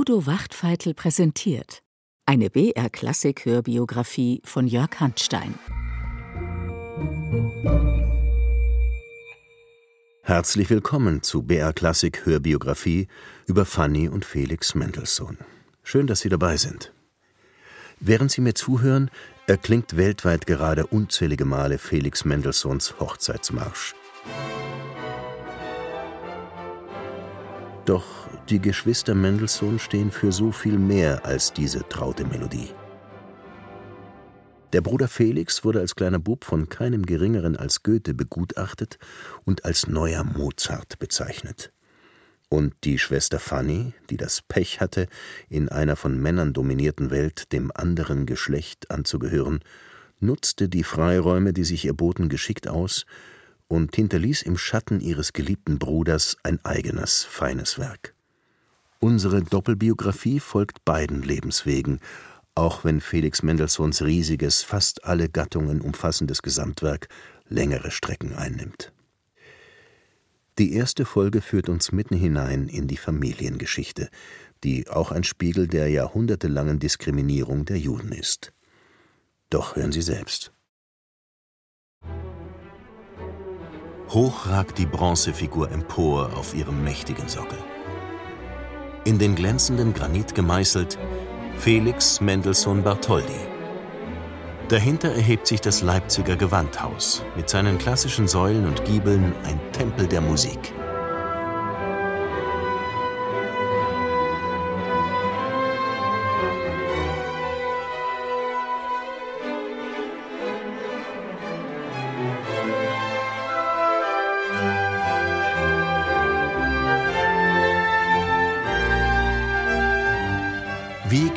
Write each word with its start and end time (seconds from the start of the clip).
Udo 0.00 0.24
Wachtfeitel 0.24 0.94
präsentiert 0.94 1.82
eine 2.24 2.48
BR-Klassik-Hörbiografie 2.48 4.40
von 4.46 4.66
Jörg 4.66 4.98
Handstein. 4.98 5.54
Herzlich 10.22 10.70
willkommen 10.70 11.22
zu 11.22 11.42
BR 11.42 11.74
Klassik 11.74 12.24
Hörbiografie 12.24 13.08
über 13.44 13.66
Fanny 13.66 14.08
und 14.08 14.24
Felix 14.24 14.74
Mendelssohn. 14.74 15.36
Schön, 15.82 16.06
dass 16.06 16.20
Sie 16.20 16.30
dabei 16.30 16.56
sind. 16.56 16.94
Während 17.98 18.30
Sie 18.30 18.40
mir 18.40 18.54
zuhören, 18.54 19.10
erklingt 19.46 19.98
weltweit 19.98 20.46
gerade 20.46 20.86
unzählige 20.86 21.44
Male 21.44 21.76
Felix 21.76 22.24
Mendelssohns 22.24 22.98
Hochzeitsmarsch. 23.00 23.94
Doch 27.90 28.28
die 28.48 28.60
Geschwister 28.60 29.16
Mendelssohn 29.16 29.80
stehen 29.80 30.12
für 30.12 30.30
so 30.30 30.52
viel 30.52 30.78
mehr 30.78 31.24
als 31.24 31.52
diese 31.52 31.80
traute 31.88 32.24
Melodie. 32.24 32.68
Der 34.72 34.80
Bruder 34.80 35.08
Felix 35.08 35.64
wurde 35.64 35.80
als 35.80 35.96
kleiner 35.96 36.20
Bub 36.20 36.44
von 36.44 36.68
keinem 36.68 37.04
Geringeren 37.04 37.56
als 37.56 37.82
Goethe 37.82 38.14
begutachtet 38.14 39.00
und 39.44 39.64
als 39.64 39.88
neuer 39.88 40.22
Mozart 40.22 41.00
bezeichnet. 41.00 41.72
Und 42.48 42.74
die 42.84 42.96
Schwester 42.96 43.40
Fanny, 43.40 43.92
die 44.08 44.16
das 44.16 44.40
Pech 44.40 44.80
hatte, 44.80 45.08
in 45.48 45.68
einer 45.68 45.96
von 45.96 46.16
Männern 46.16 46.52
dominierten 46.52 47.10
Welt 47.10 47.52
dem 47.52 47.72
anderen 47.74 48.24
Geschlecht 48.24 48.92
anzugehören, 48.92 49.64
nutzte 50.20 50.68
die 50.68 50.84
Freiräume, 50.84 51.52
die 51.52 51.64
sich 51.64 51.84
ihr 51.86 51.94
boten, 51.94 52.28
geschickt 52.28 52.68
aus 52.68 53.04
und 53.70 53.94
hinterließ 53.94 54.42
im 54.42 54.58
Schatten 54.58 55.00
ihres 55.00 55.32
geliebten 55.32 55.78
Bruders 55.78 56.36
ein 56.42 56.58
eigenes, 56.64 57.22
feines 57.22 57.78
Werk. 57.78 58.14
Unsere 58.98 59.42
Doppelbiografie 59.42 60.40
folgt 60.40 60.84
beiden 60.84 61.22
Lebenswegen, 61.22 62.00
auch 62.56 62.84
wenn 62.84 63.00
Felix 63.00 63.44
Mendelssohns 63.44 64.02
riesiges, 64.02 64.62
fast 64.62 65.04
alle 65.04 65.28
Gattungen 65.28 65.80
umfassendes 65.80 66.42
Gesamtwerk 66.42 67.08
längere 67.48 67.92
Strecken 67.92 68.34
einnimmt. 68.34 68.92
Die 70.58 70.74
erste 70.74 71.04
Folge 71.04 71.40
führt 71.40 71.68
uns 71.68 71.92
mitten 71.92 72.16
hinein 72.16 72.66
in 72.68 72.88
die 72.88 72.96
Familiengeschichte, 72.96 74.10
die 74.64 74.88
auch 74.88 75.12
ein 75.12 75.22
Spiegel 75.22 75.68
der 75.68 75.88
jahrhundertelangen 75.88 76.80
Diskriminierung 76.80 77.66
der 77.66 77.78
Juden 77.78 78.10
ist. 78.10 78.52
Doch 79.48 79.76
hören 79.76 79.92
Sie 79.92 80.02
selbst. 80.02 80.52
Hoch 84.12 84.48
ragt 84.48 84.78
die 84.78 84.86
Bronzefigur 84.86 85.70
empor 85.70 86.30
auf 86.36 86.52
ihrem 86.52 86.82
mächtigen 86.82 87.28
Sockel. 87.28 87.58
In 89.04 89.20
den 89.20 89.36
glänzenden 89.36 89.94
Granit 89.94 90.34
gemeißelt 90.34 90.98
Felix 91.58 92.20
Mendelssohn 92.20 92.82
Bartholdy. 92.82 93.46
Dahinter 94.68 95.12
erhebt 95.12 95.46
sich 95.46 95.60
das 95.60 95.82
Leipziger 95.82 96.34
Gewandhaus 96.34 97.22
mit 97.36 97.48
seinen 97.48 97.78
klassischen 97.78 98.26
Säulen 98.26 98.66
und 98.66 98.84
Giebeln, 98.84 99.32
ein 99.44 99.60
Tempel 99.72 100.08
der 100.08 100.20
Musik. 100.20 100.58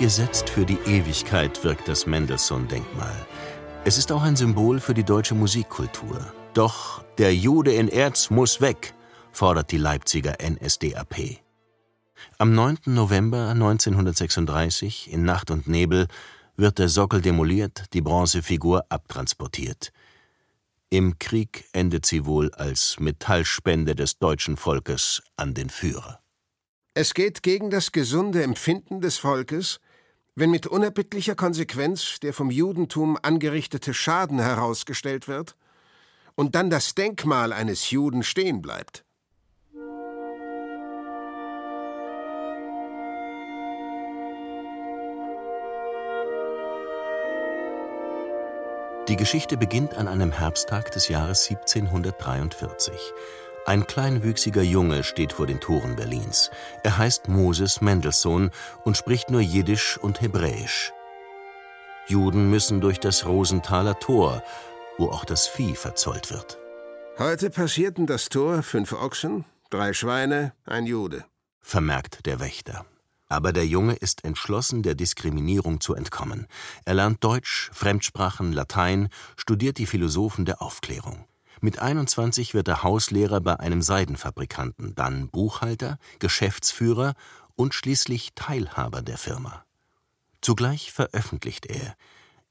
Gesetzt 0.03 0.49
für 0.49 0.65
die 0.65 0.79
Ewigkeit 0.85 1.63
wirkt 1.63 1.87
das 1.87 2.05
Mendelssohn-Denkmal. 2.05 3.25
Es 3.85 3.97
ist 3.97 4.11
auch 4.11 4.21
ein 4.21 4.35
Symbol 4.35 4.81
für 4.81 4.93
die 4.93 5.05
deutsche 5.05 5.33
Musikkultur. 5.33 6.33
Doch 6.53 7.05
der 7.17 7.33
Jude 7.33 7.71
in 7.71 7.87
Erz 7.87 8.29
muss 8.29 8.59
weg, 8.59 8.93
fordert 9.31 9.71
die 9.71 9.77
Leipziger 9.77 10.35
NSDAP. 10.45 11.39
Am 12.37 12.53
9. 12.53 12.79
November 12.87 13.51
1936 13.51 15.09
in 15.09 15.23
Nacht 15.23 15.49
und 15.49 15.69
Nebel 15.69 16.07
wird 16.57 16.79
der 16.79 16.89
Sockel 16.89 17.21
demoliert, 17.21 17.85
die 17.93 18.01
Bronzefigur 18.01 18.83
abtransportiert. 18.89 19.93
Im 20.89 21.17
Krieg 21.17 21.63
endet 21.71 22.05
sie 22.05 22.25
wohl 22.25 22.51
als 22.55 22.99
Metallspende 22.99 23.95
des 23.95 24.19
deutschen 24.19 24.57
Volkes 24.57 25.23
an 25.37 25.53
den 25.53 25.69
Führer. 25.69 26.19
Es 26.93 27.13
geht 27.13 27.41
gegen 27.41 27.69
das 27.69 27.93
gesunde 27.93 28.43
Empfinden 28.43 28.99
des 28.99 29.17
Volkes, 29.17 29.79
wenn 30.35 30.49
mit 30.49 30.67
unerbittlicher 30.67 31.35
Konsequenz 31.35 32.19
der 32.19 32.33
vom 32.33 32.49
Judentum 32.49 33.17
angerichtete 33.21 33.93
Schaden 33.93 34.39
herausgestellt 34.39 35.27
wird 35.27 35.55
und 36.35 36.55
dann 36.55 36.69
das 36.69 36.95
Denkmal 36.95 37.53
eines 37.53 37.91
Juden 37.91 38.23
stehen 38.23 38.61
bleibt. 38.61 39.05
Die 49.09 49.17
Geschichte 49.17 49.57
beginnt 49.57 49.95
an 49.95 50.07
einem 50.07 50.31
Herbsttag 50.31 50.91
des 50.91 51.09
Jahres 51.09 51.49
1743. 51.49 52.93
Ein 53.65 53.87
kleinwüchsiger 53.87 54.61
Junge 54.61 55.05
steht 55.05 55.31
vor 55.31 55.47
den 55.47 55.61
Toren 55.61 55.95
Berlins. 55.95 56.51
Er 56.83 56.97
heißt 56.97 57.29
Moses 57.29 57.79
Mendelssohn 57.79 58.51
und 58.83 58.97
spricht 58.97 59.29
nur 59.29 59.39
Jiddisch 59.39 59.97
und 59.97 60.19
Hebräisch. 60.19 60.91
Juden 62.07 62.49
müssen 62.49 62.81
durch 62.81 62.99
das 62.99 63.25
Rosenthaler 63.25 63.97
Tor, 63.99 64.43
wo 64.97 65.07
auch 65.07 65.23
das 65.23 65.47
Vieh 65.47 65.75
verzollt 65.75 66.29
wird. 66.29 66.57
Heute 67.17 67.49
passierten 67.49 68.05
das 68.05 68.27
Tor 68.27 68.63
fünf 68.63 68.91
Ochsen, 68.91 69.45
drei 69.69 69.93
Schweine, 69.93 70.53
ein 70.65 70.85
Jude, 70.85 71.23
vermerkt 71.61 72.25
der 72.25 72.41
Wächter. 72.41 72.85
Aber 73.29 73.53
der 73.53 73.65
Junge 73.65 73.93
ist 73.93 74.25
entschlossen, 74.25 74.83
der 74.83 74.95
Diskriminierung 74.95 75.79
zu 75.79 75.95
entkommen. 75.95 76.47
Er 76.83 76.95
lernt 76.95 77.23
Deutsch, 77.23 77.71
Fremdsprachen, 77.73 78.51
Latein, 78.51 79.07
studiert 79.37 79.77
die 79.77 79.85
Philosophen 79.85 80.43
der 80.43 80.61
Aufklärung. 80.61 81.25
Mit 81.63 81.79
21 81.79 82.53
wird 82.53 82.67
er 82.67 82.83
Hauslehrer 82.83 83.39
bei 83.39 83.57
einem 83.57 83.81
Seidenfabrikanten, 83.81 84.95
dann 84.95 85.29
Buchhalter, 85.29 85.97
Geschäftsführer 86.19 87.13
und 87.55 87.73
schließlich 87.73 88.31
Teilhaber 88.35 89.01
der 89.01 89.17
Firma. 89.17 89.63
Zugleich 90.41 90.91
veröffentlicht 90.91 91.65
er. 91.67 91.95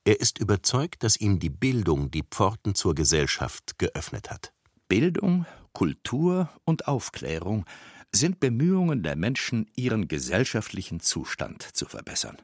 Er 0.05 0.19
ist 0.19 0.39
überzeugt, 0.39 1.03
dass 1.03 1.19
ihm 1.19 1.41
die 1.41 1.51
Bildung 1.51 2.11
die 2.11 2.23
Pforten 2.23 2.75
zur 2.75 2.95
Gesellschaft 2.95 3.79
geöffnet 3.79 4.31
hat. 4.31 4.55
Bildung, 4.89 5.45
Kultur 5.75 6.49
und 6.65 6.89
Aufklärung 6.89 7.67
sind 8.13 8.41
Bemühungen 8.41 9.03
der 9.03 9.17
Menschen, 9.17 9.71
ihren 9.77 10.09
gesellschaftlichen 10.09 11.01
Zustand 11.01 11.63
zu 11.63 11.85
verbessern. 11.85 12.39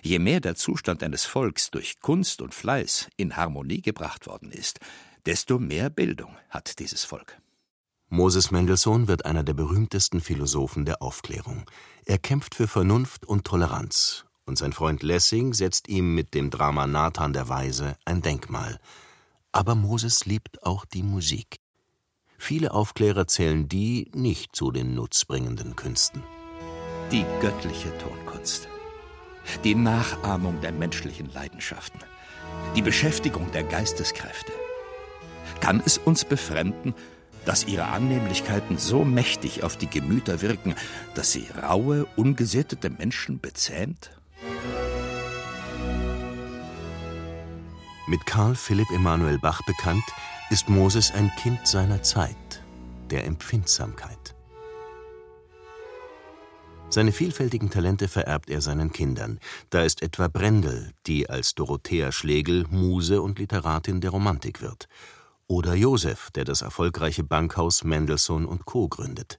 Je 0.00 0.18
mehr 0.18 0.40
der 0.40 0.54
Zustand 0.54 1.02
eines 1.02 1.26
Volks 1.26 1.70
durch 1.70 2.00
Kunst 2.00 2.40
und 2.40 2.54
Fleiß 2.54 3.10
in 3.18 3.36
Harmonie 3.36 3.82
gebracht 3.82 4.26
worden 4.26 4.50
ist, 4.50 4.80
desto 5.26 5.58
mehr 5.58 5.90
Bildung 5.90 6.36
hat 6.50 6.78
dieses 6.78 7.04
Volk. 7.04 7.40
Moses 8.08 8.50
Mendelssohn 8.50 9.08
wird 9.08 9.24
einer 9.24 9.42
der 9.42 9.54
berühmtesten 9.54 10.20
Philosophen 10.20 10.84
der 10.84 11.00
Aufklärung. 11.00 11.64
Er 12.04 12.18
kämpft 12.18 12.54
für 12.54 12.68
Vernunft 12.68 13.24
und 13.24 13.44
Toleranz, 13.44 14.26
und 14.44 14.58
sein 14.58 14.72
Freund 14.72 15.02
Lessing 15.02 15.54
setzt 15.54 15.88
ihm 15.88 16.14
mit 16.14 16.34
dem 16.34 16.50
Drama 16.50 16.86
Nathan 16.86 17.32
der 17.32 17.48
Weise 17.48 17.96
ein 18.04 18.20
Denkmal. 18.20 18.78
Aber 19.50 19.74
Moses 19.74 20.26
liebt 20.26 20.62
auch 20.62 20.84
die 20.84 21.02
Musik. 21.02 21.56
Viele 22.36 22.72
Aufklärer 22.72 23.26
zählen 23.26 23.68
die 23.68 24.10
nicht 24.14 24.54
zu 24.54 24.72
den 24.72 24.94
nutzbringenden 24.94 25.76
Künsten. 25.76 26.22
Die 27.10 27.24
göttliche 27.40 27.96
Tonkunst. 27.98 28.68
Die 29.64 29.74
Nachahmung 29.74 30.60
der 30.60 30.72
menschlichen 30.72 31.32
Leidenschaften. 31.32 32.00
Die 32.76 32.82
Beschäftigung 32.82 33.50
der 33.52 33.62
Geisteskräfte 33.62 34.52
kann 35.62 35.80
es 35.86 35.96
uns 35.96 36.24
befremden, 36.24 36.92
dass 37.44 37.64
ihre 37.64 37.86
Annehmlichkeiten 37.86 38.78
so 38.78 39.04
mächtig 39.04 39.62
auf 39.62 39.76
die 39.76 39.86
Gemüter 39.86 40.42
wirken, 40.42 40.74
dass 41.14 41.30
sie 41.30 41.46
raue, 41.62 42.06
ungesittete 42.16 42.90
Menschen 42.90 43.38
bezähmt? 43.38 44.10
Mit 48.08 48.26
Karl 48.26 48.56
Philipp 48.56 48.90
Emanuel 48.90 49.38
Bach 49.38 49.62
bekannt, 49.64 50.02
ist 50.50 50.68
Moses 50.68 51.12
ein 51.12 51.30
Kind 51.38 51.64
seiner 51.64 52.02
Zeit, 52.02 52.64
der 53.10 53.24
Empfindsamkeit. 53.24 54.34
Seine 56.90 57.12
vielfältigen 57.12 57.70
Talente 57.70 58.08
vererbt 58.08 58.50
er 58.50 58.60
seinen 58.60 58.92
Kindern. 58.92 59.38
Da 59.70 59.82
ist 59.82 60.02
etwa 60.02 60.26
Brendel, 60.26 60.90
die 61.06 61.30
als 61.30 61.54
Dorothea 61.54 62.10
Schlegel 62.10 62.66
Muse 62.68 63.22
und 63.22 63.38
Literatin 63.38 64.00
der 64.00 64.10
Romantik 64.10 64.60
wird 64.60 64.88
oder 65.46 65.74
Josef, 65.74 66.30
der 66.30 66.44
das 66.44 66.62
erfolgreiche 66.62 67.24
Bankhaus 67.24 67.84
Mendelssohn 67.84 68.46
und 68.46 68.64
Co. 68.64 68.88
gründet. 68.88 69.38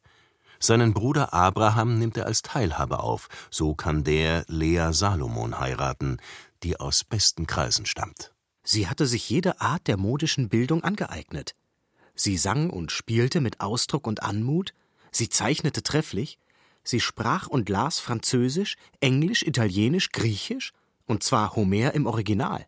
Seinen 0.60 0.94
Bruder 0.94 1.34
Abraham 1.34 2.00
nimmt 2.00 2.16
er 2.16 2.26
als 2.26 2.42
Teilhaber 2.42 3.04
auf, 3.04 3.28
so 3.52 3.76
kann 3.76 4.04
der 4.04 4.46
Lea 4.48 4.90
Salomon 4.92 5.60
heiraten, 5.60 6.18
die 6.64 6.80
aus 6.80 7.04
besten 7.04 7.48
Kreisen 7.48 7.86
stammt. 7.86 8.34
Sie 8.64 8.88
hatte 8.88 9.06
sich 9.06 9.30
jede 9.30 9.60
Art 9.60 9.88
der 9.88 9.98
modischen 9.98 10.48
Bildung 10.48 10.84
angeeignet. 10.84 11.56
Sie 12.16 12.38
sang 12.38 12.70
und 12.70 12.92
spielte 12.92 13.42
mit 13.42 13.60
Ausdruck 13.60 14.08
und 14.08 14.24
Anmut, 14.24 14.74
sie 15.12 15.28
zeichnete 15.28 15.84
trefflich, 15.84 16.40
sie 16.84 17.02
sprach 17.02 17.48
und 17.48 17.68
las 17.68 18.00
Französisch, 18.00 18.78
Englisch, 19.02 19.44
Italienisch, 19.44 20.12
Griechisch, 20.12 20.72
und 21.06 21.24
zwar 21.24 21.56
Homer 21.56 21.94
im 21.94 22.06
Original. 22.06 22.66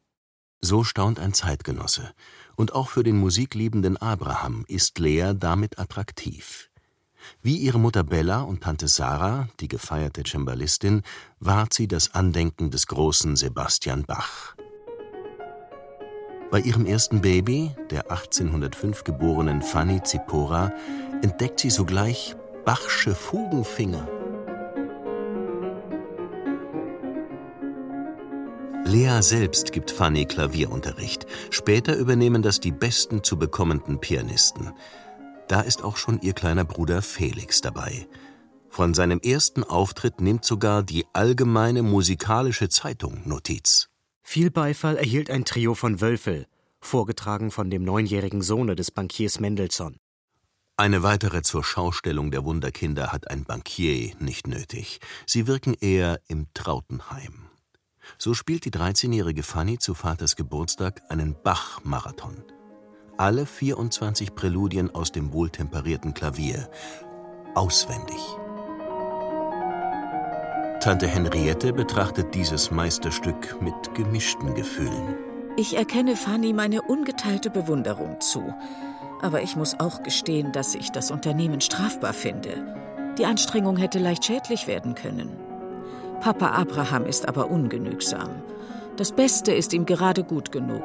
So 0.61 0.83
staunt 0.83 1.19
ein 1.19 1.33
Zeitgenosse, 1.33 2.11
und 2.55 2.73
auch 2.73 2.89
für 2.89 3.03
den 3.03 3.17
musikliebenden 3.17 3.97
Abraham 3.97 4.65
ist 4.67 4.99
Lea 4.99 5.33
damit 5.35 5.79
attraktiv. 5.79 6.69
Wie 7.41 7.57
ihre 7.57 7.79
Mutter 7.79 8.03
Bella 8.03 8.41
und 8.41 8.61
Tante 8.61 8.87
Sarah, 8.87 9.47
die 9.59 9.67
gefeierte 9.67 10.23
Cembalistin, 10.23 11.01
wahrt 11.39 11.73
sie 11.73 11.87
das 11.87 12.13
Andenken 12.13 12.71
des 12.71 12.87
großen 12.87 13.35
Sebastian 13.35 14.03
Bach. 14.03 14.55
Bei 16.51 16.59
ihrem 16.59 16.85
ersten 16.85 17.21
Baby, 17.21 17.75
der 17.89 18.11
1805 18.11 19.03
geborenen 19.03 19.61
Fanny 19.61 20.01
Zipora, 20.03 20.71
entdeckt 21.21 21.59
sie 21.59 21.69
sogleich 21.69 22.35
Bachsche 22.63 23.13
Fugenfinger. 23.15 24.07
Lea 28.87 29.21
selbst 29.21 29.71
gibt 29.71 29.89
Fanny 29.89 30.25
Klavierunterricht. 30.25 31.25
Später 31.49 31.95
übernehmen 31.95 32.43
das 32.43 32.59
die 32.59 32.71
besten 32.71 33.23
zu 33.23 33.37
bekommenden 33.37 33.99
Pianisten. 33.99 34.73
Da 35.47 35.61
ist 35.61 35.83
auch 35.83 35.97
schon 35.97 36.21
ihr 36.21 36.33
kleiner 36.33 36.65
Bruder 36.65 37.01
Felix 37.01 37.61
dabei. 37.61 38.07
Von 38.69 38.93
seinem 38.93 39.19
ersten 39.19 39.63
Auftritt 39.63 40.21
nimmt 40.21 40.45
sogar 40.45 40.83
die 40.83 41.05
Allgemeine 41.13 41.81
Musikalische 41.81 42.69
Zeitung 42.69 43.23
Notiz. 43.25 43.89
Viel 44.21 44.51
Beifall 44.51 44.97
erhielt 44.97 45.31
ein 45.31 45.45
Trio 45.45 45.73
von 45.73 45.99
Wölfel, 45.99 46.45
vorgetragen 46.79 47.49
von 47.49 47.71
dem 47.71 47.83
neunjährigen 47.83 48.43
Sohne 48.43 48.75
des 48.75 48.91
Bankiers 48.91 49.39
Mendelssohn. 49.39 49.97
Eine 50.77 51.01
weitere 51.01 51.41
zur 51.41 51.63
Schaustellung 51.63 52.29
der 52.29 52.43
Wunderkinder 52.43 53.11
hat 53.11 53.31
ein 53.31 53.45
Bankier 53.45 54.13
nicht 54.19 54.45
nötig. 54.45 54.99
Sie 55.25 55.47
wirken 55.47 55.73
eher 55.73 56.19
im 56.27 56.47
Trautenheim. 56.53 57.44
So 58.17 58.33
spielt 58.33 58.65
die 58.65 58.71
13-jährige 58.71 59.43
Fanny 59.43 59.77
zu 59.77 59.93
Vaters 59.93 60.35
Geburtstag 60.35 61.01
einen 61.09 61.35
Bach-Marathon. 61.43 62.43
Alle 63.17 63.45
24 63.45 64.35
Präludien 64.35 64.93
aus 64.93 65.11
dem 65.11 65.31
wohltemperierten 65.31 66.13
Klavier. 66.13 66.69
Auswendig. 67.53 68.19
Tante 70.81 71.07
Henriette 71.07 71.73
betrachtet 71.73 72.35
dieses 72.35 72.69
Meisterstück 72.69 73.59
mit 73.61 73.73
gemischten 73.95 74.53
Gefühlen. 74.53 75.15
Ich 75.57 75.77
erkenne 75.77 76.15
Fanny 76.15 76.51
meine 76.51 76.81
ungeteilte 76.81 77.49
Bewunderung 77.49 78.19
zu. 78.19 78.53
Aber 79.21 79.41
ich 79.41 79.55
muss 79.55 79.79
auch 79.79 80.03
gestehen, 80.03 80.51
dass 80.51 80.75
ich 80.75 80.91
das 80.91 81.09
Unternehmen 81.09 81.61
strafbar 81.61 82.13
finde. 82.13 83.15
Die 83.17 83.25
Anstrengung 83.25 83.77
hätte 83.77 83.97
leicht 83.97 84.25
schädlich 84.25 84.67
werden 84.67 84.93
können. 84.93 85.44
Papa 86.19 86.47
Abraham 86.51 87.05
ist 87.05 87.27
aber 87.27 87.49
ungenügsam. 87.49 88.29
Das 88.97 89.11
Beste 89.11 89.53
ist 89.53 89.73
ihm 89.73 89.85
gerade 89.85 90.23
gut 90.23 90.51
genug. 90.51 90.83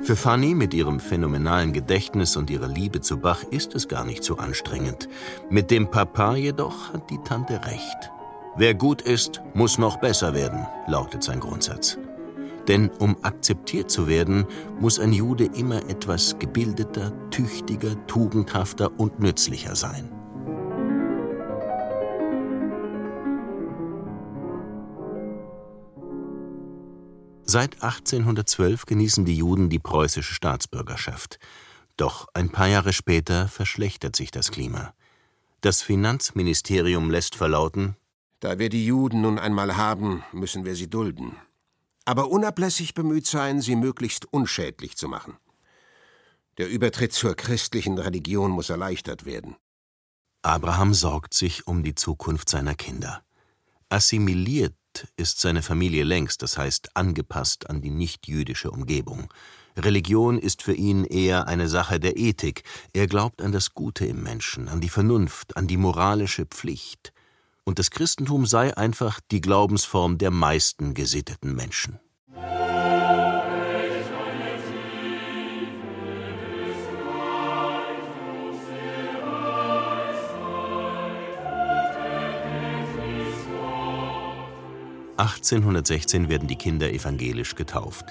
Für 0.00 0.16
Fanny 0.16 0.54
mit 0.54 0.72
ihrem 0.72 1.00
phänomenalen 1.00 1.74
Gedächtnis 1.74 2.36
und 2.36 2.48
ihrer 2.48 2.68
Liebe 2.68 3.02
zu 3.02 3.18
Bach 3.18 3.42
ist 3.42 3.74
es 3.74 3.88
gar 3.88 4.06
nicht 4.06 4.24
so 4.24 4.38
anstrengend. 4.38 5.06
Mit 5.50 5.70
dem 5.70 5.90
Papa 5.90 6.34
jedoch 6.34 6.94
hat 6.94 7.10
die 7.10 7.18
Tante 7.24 7.62
recht. 7.66 8.10
Wer 8.56 8.74
gut 8.74 9.02
ist, 9.02 9.42
muss 9.52 9.76
noch 9.76 9.98
besser 9.98 10.34
werden, 10.34 10.66
lautet 10.86 11.22
sein 11.22 11.40
Grundsatz. 11.40 11.98
Denn 12.68 12.90
um 12.90 13.16
akzeptiert 13.24 13.90
zu 13.90 14.06
werden, 14.08 14.46
muss 14.78 14.98
ein 14.98 15.14
Jude 15.14 15.46
immer 15.46 15.88
etwas 15.88 16.38
gebildeter, 16.38 17.12
tüchtiger, 17.30 18.06
tugendhafter 18.06 19.00
und 19.00 19.18
nützlicher 19.20 19.74
sein. 19.74 20.12
Seit 27.42 27.82
1812 27.82 28.84
genießen 28.84 29.24
die 29.24 29.36
Juden 29.36 29.70
die 29.70 29.78
preußische 29.78 30.34
Staatsbürgerschaft. 30.34 31.38
Doch 31.96 32.28
ein 32.34 32.50
paar 32.50 32.68
Jahre 32.68 32.92
später 32.92 33.48
verschlechtert 33.48 34.14
sich 34.14 34.30
das 34.30 34.50
Klima. 34.50 34.92
Das 35.62 35.80
Finanzministerium 35.80 37.10
lässt 37.10 37.34
verlauten, 37.34 37.96
da 38.40 38.60
wir 38.60 38.68
die 38.68 38.86
Juden 38.86 39.22
nun 39.22 39.38
einmal 39.38 39.76
haben, 39.76 40.22
müssen 40.32 40.64
wir 40.64 40.76
sie 40.76 40.88
dulden 40.88 41.34
aber 42.08 42.30
unablässig 42.30 42.94
bemüht 42.94 43.26
sein, 43.26 43.60
sie 43.60 43.76
möglichst 43.76 44.24
unschädlich 44.32 44.96
zu 44.96 45.08
machen. 45.08 45.36
Der 46.56 46.66
Übertritt 46.66 47.12
zur 47.12 47.34
christlichen 47.34 47.98
Religion 47.98 48.50
muss 48.50 48.70
erleichtert 48.70 49.26
werden. 49.26 49.56
Abraham 50.40 50.94
sorgt 50.94 51.34
sich 51.34 51.66
um 51.66 51.82
die 51.82 51.94
Zukunft 51.94 52.48
seiner 52.48 52.74
Kinder. 52.74 53.22
Assimiliert 53.90 54.74
ist 55.16 55.40
seine 55.40 55.62
Familie 55.62 56.04
längst, 56.04 56.40
das 56.40 56.56
heißt 56.56 56.96
angepasst 56.96 57.68
an 57.68 57.82
die 57.82 57.90
nichtjüdische 57.90 58.70
Umgebung. 58.70 59.30
Religion 59.76 60.38
ist 60.38 60.62
für 60.62 60.72
ihn 60.72 61.04
eher 61.04 61.46
eine 61.46 61.68
Sache 61.68 62.00
der 62.00 62.16
Ethik. 62.16 62.62
Er 62.94 63.06
glaubt 63.06 63.42
an 63.42 63.52
das 63.52 63.74
Gute 63.74 64.06
im 64.06 64.22
Menschen, 64.22 64.70
an 64.70 64.80
die 64.80 64.88
Vernunft, 64.88 65.58
an 65.58 65.66
die 65.66 65.76
moralische 65.76 66.46
Pflicht 66.46 67.12
und 67.68 67.78
das 67.78 67.90
Christentum 67.90 68.46
sei 68.46 68.74
einfach 68.78 69.20
die 69.30 69.42
Glaubensform 69.42 70.16
der 70.16 70.30
meisten 70.30 70.94
gesitteten 70.94 71.54
Menschen. 71.54 72.00
(1816) 85.18 86.30
werden 86.30 86.48
die 86.48 86.56
Kinder 86.56 86.90
evangelisch 86.90 87.54
getauft. 87.54 88.06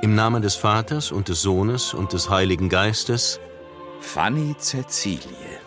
Im 0.00 0.14
Namen 0.14 0.40
des 0.40 0.54
Vaters 0.54 1.12
und 1.12 1.28
des 1.28 1.42
Sohnes 1.42 1.92
und 1.92 2.14
des 2.14 2.30
Heiligen 2.30 2.70
Geistes 2.70 3.40
Fanny 4.00 4.54
Cäcilie, 4.58 5.60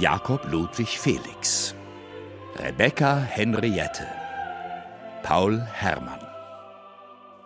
Jakob 0.00 0.50
Ludwig 0.50 0.98
Felix, 0.98 1.76
Rebecca 2.60 3.18
Henriette, 3.20 4.04
Paul 5.22 5.60
Hermann. 5.60 6.18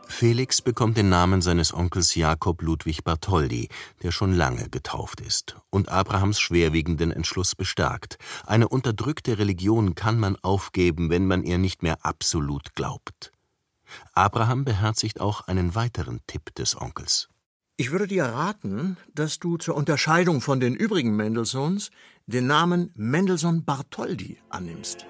Felix 0.08 0.62
bekommt 0.62 0.96
den 0.96 1.10
Namen 1.10 1.42
seines 1.42 1.74
Onkels 1.74 2.14
Jakob 2.14 2.62
Ludwig 2.62 3.04
Bartholdy, 3.04 3.68
der 4.02 4.10
schon 4.10 4.32
lange 4.32 4.70
getauft 4.70 5.20
ist 5.20 5.56
und 5.68 5.90
Abrahams 5.90 6.40
schwerwiegenden 6.40 7.12
Entschluss 7.12 7.54
bestärkt. 7.54 8.16
Eine 8.46 8.68
unterdrückte 8.68 9.36
Religion 9.36 9.94
kann 9.94 10.18
man 10.18 10.36
aufgeben, 10.36 11.10
wenn 11.10 11.26
man 11.26 11.42
ihr 11.42 11.58
nicht 11.58 11.82
mehr 11.82 11.98
absolut 12.06 12.74
glaubt. 12.74 13.32
Abraham 14.14 14.64
beherzigt 14.64 15.20
auch 15.20 15.42
einen 15.42 15.74
weiteren 15.74 16.20
Tipp 16.26 16.54
des 16.54 16.80
Onkels. 16.80 17.28
Ich 17.82 17.90
würde 17.90 18.06
dir 18.06 18.26
raten, 18.26 18.96
dass 19.12 19.40
du 19.40 19.56
zur 19.56 19.74
Unterscheidung 19.74 20.40
von 20.40 20.60
den 20.60 20.76
übrigen 20.76 21.16
Mendelssohns 21.16 21.90
den 22.28 22.46
Namen 22.46 22.92
Mendelssohn 22.94 23.64
Bartholdy 23.64 24.38
annimmst. 24.50 25.04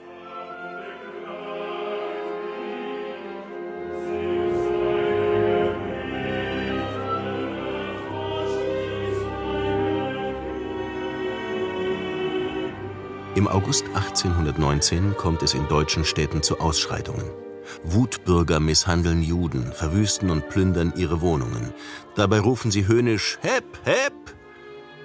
Im 13.35 13.49
August 13.49 13.85
1819 13.89 15.15
kommt 15.19 15.43
es 15.43 15.53
in 15.53 15.69
deutschen 15.69 16.07
Städten 16.07 16.43
zu 16.43 16.59
Ausschreitungen. 16.59 17.52
Wutbürger 17.85 18.61
misshandeln 18.61 19.23
Juden, 19.23 19.73
verwüsten 19.73 20.31
und 20.31 20.49
plündern 20.49 20.93
ihre 20.97 21.21
Wohnungen. 21.21 21.73
Dabei 22.15 22.41
rufen 22.41 22.71
sie 22.71 22.87
höhnisch 22.87 23.39
Hep, 23.43 23.65
Hep! 23.85 24.13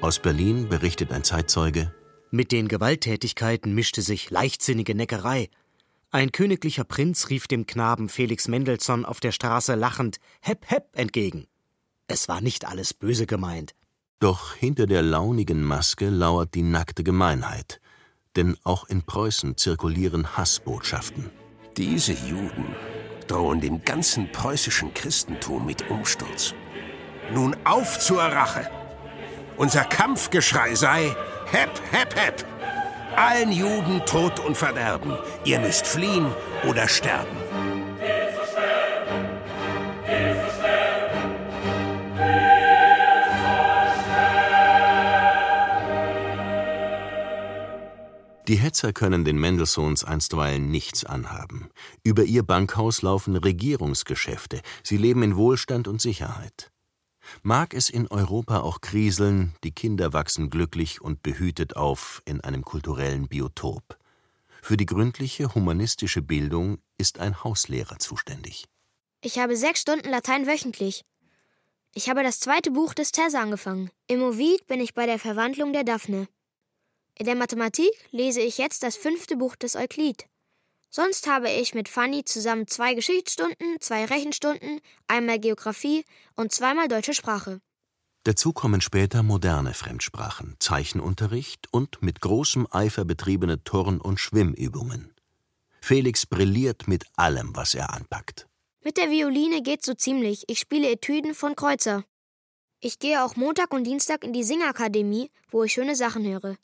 Aus 0.01 0.19
Berlin 0.19 0.69
berichtet 0.69 1.11
ein 1.11 1.23
Zeitzeuge 1.23 1.93
Mit 2.29 2.51
den 2.51 2.67
Gewalttätigkeiten 2.67 3.73
mischte 3.73 4.01
sich 4.01 4.29
leichtsinnige 4.29 4.95
Neckerei. 4.95 5.49
Ein 6.11 6.31
königlicher 6.31 6.83
Prinz 6.83 7.29
rief 7.29 7.47
dem 7.47 7.65
Knaben 7.65 8.07
Felix 8.09 8.47
Mendelssohn 8.47 9.05
auf 9.05 9.19
der 9.19 9.31
Straße 9.31 9.75
lachend 9.75 10.17
Hep, 10.41 10.69
Hep 10.69 10.87
entgegen. 10.93 11.47
Es 12.07 12.29
war 12.29 12.41
nicht 12.41 12.65
alles 12.65 12.93
böse 12.93 13.25
gemeint. 13.25 13.75
Doch 14.19 14.53
hinter 14.53 14.87
der 14.87 15.01
launigen 15.01 15.61
Maske 15.61 16.09
lauert 16.09 16.55
die 16.55 16.63
nackte 16.63 17.03
Gemeinheit. 17.03 17.81
Denn 18.35 18.57
auch 18.63 18.87
in 18.87 19.03
Preußen 19.03 19.57
zirkulieren 19.57 20.37
Hassbotschaften. 20.37 21.29
Diese 21.77 22.13
Juden 22.13 22.75
drohen 23.27 23.62
dem 23.62 23.84
ganzen 23.84 24.31
preußischen 24.31 24.96
Christentum 24.96 25.63
mit 25.63 25.88
Umsturz. 25.91 26.55
Nun 27.31 27.55
auf 27.65 28.00
zur 28.00 28.24
Rache. 28.24 28.67
Unser 29.57 29.84
Kampfgeschrei 29.84 30.74
sei 30.74 31.15
Hep, 31.51 31.69
hep, 31.91 32.15
hep. 32.15 32.46
Allen 33.15 33.51
Juden 33.51 34.03
Tod 34.07 34.39
und 34.39 34.57
Verderben. 34.57 35.19
Ihr 35.46 35.60
müsst 35.60 35.86
fliehen 35.86 36.34
oder 36.67 36.88
sterben. 36.88 37.47
Die 48.48 48.56
Hetzer 48.56 48.94
können 48.94 49.25
den 49.25 49.38
Mendelssohns 49.38 50.06
einstweilen 50.06 50.72
nichts 50.72 51.04
anhaben. 51.04 51.70
Über 52.04 52.24
ihr 52.24 52.44
Bankhaus 52.44 53.01
laufen 53.01 53.36
Regierungsgeschäfte, 53.36 54.62
sie 54.84 54.96
leben 54.96 55.22
in 55.22 55.36
Wohlstand 55.36 55.89
und 55.89 56.01
Sicherheit. 56.01 56.72
Mag 57.44 57.74
es 57.74 57.89
in 57.89 58.08
Europa 58.08 58.62
auch 58.62 58.80
kriseln, 58.80 59.54
die 59.66 59.72
Kinder 59.72 60.13
wachsen 60.13 60.50
glücklich 60.50 61.01
und 61.01 61.24
behütet 61.24 61.75
auf 61.75 62.22
in 62.24 62.39
einem 62.39 62.63
kulturellen 62.63 63.27
Biotop. 63.27 63.98
Für 64.62 64.77
die 64.77 64.86
gründliche 64.86 65.54
humanistische 65.54 66.22
Bildung 66.22 66.77
ist 66.98 67.20
ein 67.20 67.44
Hauslehrer 67.44 68.00
zuständig. 68.00 68.66
Ich 69.22 69.39
habe 69.39 69.58
sechs 69.58 69.82
Stunden 69.82 70.10
Latein 70.10 70.48
wöchentlich. 70.48 71.04
Ich 71.94 72.10
habe 72.10 72.24
das 72.24 72.39
zweite 72.39 72.72
Buch 72.72 72.94
des 72.94 73.12
Tessa 73.12 73.42
angefangen. 73.42 73.89
Im 74.08 74.22
Ovid 74.22 74.68
bin 74.68 74.80
ich 74.80 74.94
bei 74.94 75.06
der 75.06 75.20
Verwandlung 75.20 75.74
der 75.74 75.84
Daphne. 75.84 76.27
In 77.19 77.25
der 77.25 77.36
Mathematik 77.36 77.89
lese 78.12 78.41
ich 78.41 78.59
jetzt 78.59 78.83
das 78.83 78.95
fünfte 78.95 79.38
Buch 79.38 79.55
des 79.55 79.75
Euklid. 79.75 80.25
Sonst 80.91 81.27
habe 81.27 81.50
ich 81.50 81.74
mit 81.74 81.89
Fanny 81.89 82.24
zusammen 82.24 82.67
zwei 82.67 82.93
Geschichtsstunden, 82.93 83.77
zwei 83.79 84.05
Rechenstunden, 84.05 84.79
einmal 85.07 85.39
Geographie 85.39 86.05
und 86.36 86.51
zweimal 86.51 86.88
deutsche 86.88 87.15
Sprache. 87.15 87.59
Dazu 88.24 88.53
kommen 88.53 88.81
später 88.81 89.24
moderne 89.24 89.74
Fremdsprachen, 89.74 90.57
Zeichenunterricht 90.59 91.74
und 91.74 92.03
mit 92.03 92.21
großem 92.21 92.67
Eifer 92.69 93.03
betriebene 93.03 93.63
Turn- 93.63 94.00
und 94.00 94.19
Schwimmübungen. 94.19 95.12
Felix 95.81 96.27
brilliert 96.27 96.88
mit 96.88 97.05
allem, 97.15 97.55
was 97.55 97.74
er 97.74 97.93
anpackt. 97.93 98.47
Mit 98.83 98.97
der 98.97 99.09
Violine 99.09 99.63
geht's 99.63 99.88
so 99.88 99.95
ziemlich. 99.95 100.43
Ich 100.47 100.59
spiele 100.59 100.91
Etüden 100.91 101.33
von 101.33 101.55
Kreuzer. 101.55 102.03
Ich 102.79 103.00
gehe 103.00 103.24
auch 103.24 103.36
Montag 103.36 103.74
und 103.74 103.86
Dienstag 103.86 104.24
in 104.24 104.33
die 104.33 104.43
Singakademie, 104.43 105.31
wo 105.50 105.63
ich 105.63 105.74
schöne 105.74 105.95
Sachen 105.95 106.24
höre. 106.24 106.57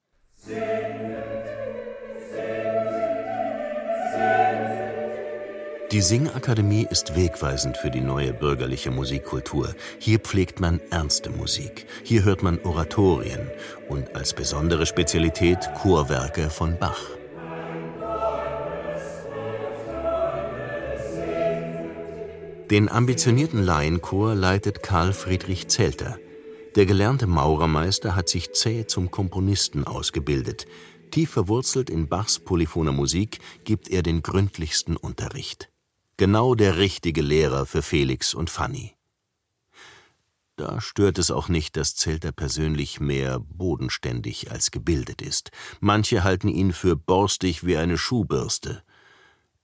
Die 5.92 6.02
Singakademie 6.02 6.86
ist 6.90 7.16
wegweisend 7.16 7.78
für 7.78 7.90
die 7.90 8.02
neue 8.02 8.34
bürgerliche 8.34 8.92
Musikkultur. 8.92 9.74
Hier 10.00 10.20
pflegt 10.20 10.60
man 10.60 10.82
ernste 10.90 11.30
Musik. 11.30 11.86
Hier 12.04 12.26
hört 12.26 12.44
man 12.44 12.60
Oratorien 12.66 13.50
und 13.88 14.16
als 14.16 14.34
besondere 14.34 14.86
Spezialität 14.86 15.60
Chorwerke 15.76 16.50
von 16.50 16.78
Bach. 16.78 17.00
Den 22.70 22.90
ambitionierten 22.90 23.64
Laienchor 23.64 24.36
leitet 24.36 24.84
Karl 24.84 25.14
Friedrich 25.14 25.70
Zelter. 25.70 26.18
Der 26.76 26.88
gelernte 26.88 27.28
Maurermeister 27.28 28.16
hat 28.16 28.30
sich 28.30 28.52
zäh 28.54 28.88
zum 28.88 29.12
Komponisten 29.12 29.84
ausgebildet. 29.84 30.66
Tief 31.12 31.30
verwurzelt 31.30 31.92
in 31.92 32.10
Bachs 32.10 32.40
polyphoner 32.40 32.92
Musik 32.92 33.40
gibt 33.64 33.90
er 33.90 34.02
den 34.02 34.24
gründlichsten 34.24 34.98
Unterricht. 34.98 35.70
Genau 36.18 36.56
der 36.56 36.78
richtige 36.78 37.22
Lehrer 37.22 37.68
für 37.68 37.84
Felix 37.84 38.34
und 38.34 38.50
Fanny. 38.50 38.96
Da 40.56 40.82
stört 40.82 41.20
es 41.20 41.30
auch 41.30 41.48
nicht, 41.48 41.78
dass 41.78 41.96
Zelter 41.96 42.32
persönlich 42.32 43.00
mehr 43.00 43.40
bodenständig 43.40 44.50
als 44.50 44.72
gebildet 44.72 45.22
ist. 45.22 45.52
Manche 45.80 46.24
halten 46.24 46.48
ihn 46.48 46.74
für 46.74 46.96
borstig 46.96 47.64
wie 47.64 47.78
eine 47.78 48.00
Schuhbürste. 48.00 48.84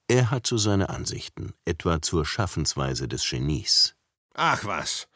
Er 0.08 0.30
hat 0.30 0.46
so 0.46 0.58
seine 0.58 0.90
Ansichten, 0.90 1.54
etwa 1.66 2.04
zur 2.04 2.24
Schaffensweise 2.26 3.08
des 3.08 3.28
Genies. 3.28 3.96
Ach 4.34 4.64
was, 4.66 5.09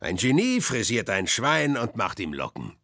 ein 0.00 0.16
Genie 0.16 0.60
frisiert 0.60 1.10
ein 1.10 1.26
Schwein 1.26 1.76
und 1.76 1.96
macht 1.96 2.20
ihm 2.20 2.32
Locken. 2.32 2.76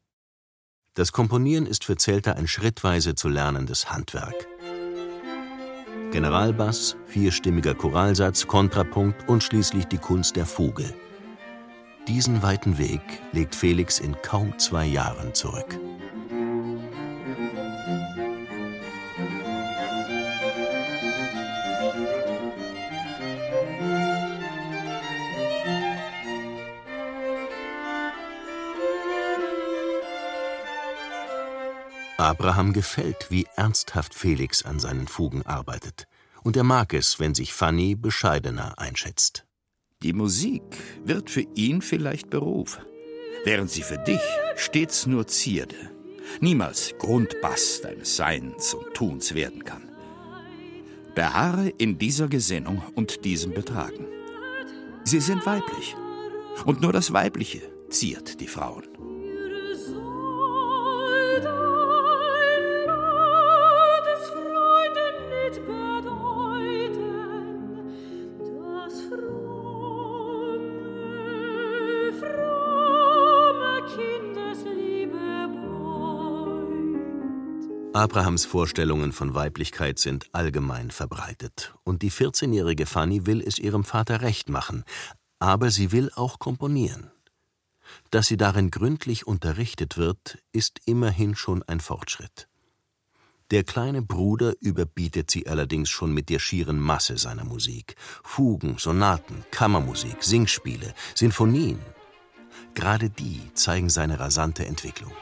Das 0.94 1.12
Komponieren 1.12 1.66
ist 1.66 1.84
für 1.84 1.96
Zelter 1.96 2.36
ein 2.36 2.46
schrittweise 2.46 3.14
zu 3.14 3.28
lernendes 3.28 3.90
Handwerk. 3.90 4.46
Generalbass, 6.12 6.96
vierstimmiger 7.06 7.74
Choralsatz, 7.74 8.46
Kontrapunkt 8.46 9.28
und 9.28 9.42
schließlich 9.42 9.86
die 9.86 9.98
Kunst 9.98 10.36
der 10.36 10.46
Fuge. 10.46 10.94
Diesen 12.06 12.42
weiten 12.42 12.78
Weg 12.78 13.00
legt 13.32 13.54
Felix 13.54 13.98
in 13.98 14.14
kaum 14.22 14.56
zwei 14.58 14.86
Jahren 14.86 15.34
zurück. 15.34 15.78
Abraham 32.24 32.72
gefällt, 32.72 33.26
wie 33.30 33.46
ernsthaft 33.56 34.14
Felix 34.14 34.64
an 34.64 34.80
seinen 34.80 35.08
Fugen 35.08 35.42
arbeitet. 35.42 36.06
Und 36.42 36.56
er 36.56 36.64
mag 36.64 36.94
es, 36.94 37.20
wenn 37.20 37.34
sich 37.34 37.52
Fanny 37.52 37.94
bescheidener 37.94 38.78
einschätzt. 38.78 39.44
Die 40.02 40.12
Musik 40.12 40.62
wird 41.04 41.30
für 41.30 41.44
ihn 41.54 41.82
vielleicht 41.82 42.30
Beruf, 42.30 42.78
während 43.44 43.70
sie 43.70 43.82
für 43.82 43.98
dich 43.98 44.20
stets 44.56 45.06
nur 45.06 45.26
Zierde, 45.26 45.76
niemals 46.40 46.94
Grundbass 46.98 47.80
deines 47.82 48.16
Seins 48.16 48.72
und 48.72 48.94
Tuns 48.94 49.34
werden 49.34 49.64
kann. 49.64 49.90
Beharre 51.14 51.68
in 51.68 51.98
dieser 51.98 52.28
Gesinnung 52.28 52.82
und 52.94 53.24
diesem 53.24 53.52
Betragen. 53.52 54.06
Sie 55.04 55.20
sind 55.20 55.44
weiblich, 55.46 55.94
und 56.64 56.80
nur 56.80 56.92
das 56.92 57.12
Weibliche 57.12 57.62
ziert 57.90 58.40
die 58.40 58.48
Frauen. 58.48 58.84
Abrahams 77.94 78.44
Vorstellungen 78.44 79.12
von 79.12 79.34
Weiblichkeit 79.34 80.00
sind 80.00 80.26
allgemein 80.32 80.90
verbreitet, 80.90 81.76
und 81.84 82.02
die 82.02 82.10
14-jährige 82.10 82.86
Fanny 82.86 83.24
will 83.24 83.40
es 83.40 83.60
ihrem 83.60 83.84
Vater 83.84 84.20
recht 84.20 84.48
machen, 84.48 84.82
aber 85.38 85.70
sie 85.70 85.92
will 85.92 86.10
auch 86.16 86.40
komponieren. 86.40 87.12
Dass 88.10 88.26
sie 88.26 88.36
darin 88.36 88.72
gründlich 88.72 89.28
unterrichtet 89.28 89.96
wird, 89.96 90.38
ist 90.50 90.80
immerhin 90.86 91.36
schon 91.36 91.62
ein 91.62 91.78
Fortschritt. 91.78 92.48
Der 93.52 93.62
kleine 93.62 94.02
Bruder 94.02 94.54
überbietet 94.58 95.30
sie 95.30 95.46
allerdings 95.46 95.88
schon 95.88 96.12
mit 96.12 96.30
der 96.30 96.40
schieren 96.40 96.80
Masse 96.80 97.16
seiner 97.16 97.44
Musik. 97.44 97.94
Fugen, 98.24 98.76
Sonaten, 98.76 99.44
Kammermusik, 99.52 100.24
Singspiele, 100.24 100.94
Sinfonien. 101.14 101.78
Gerade 102.74 103.08
die 103.08 103.40
zeigen 103.54 103.88
seine 103.88 104.18
rasante 104.18 104.66
Entwicklung. 104.66 105.12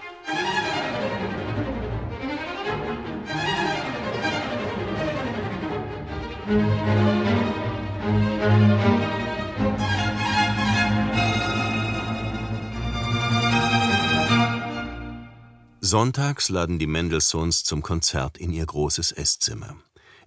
Sonntags 15.92 16.48
laden 16.48 16.78
die 16.78 16.86
Mendelssohns 16.86 17.64
zum 17.64 17.82
Konzert 17.82 18.38
in 18.38 18.50
ihr 18.50 18.64
großes 18.64 19.12
Esszimmer. 19.12 19.76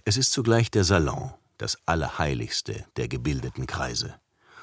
Es 0.04 0.16
ist 0.16 0.32
zugleich 0.32 0.70
der 0.70 0.84
Salon, 0.84 1.34
das 1.58 1.80
Allerheiligste 1.88 2.86
der 2.98 3.08
gebildeten 3.08 3.66
Kreise. 3.66 4.16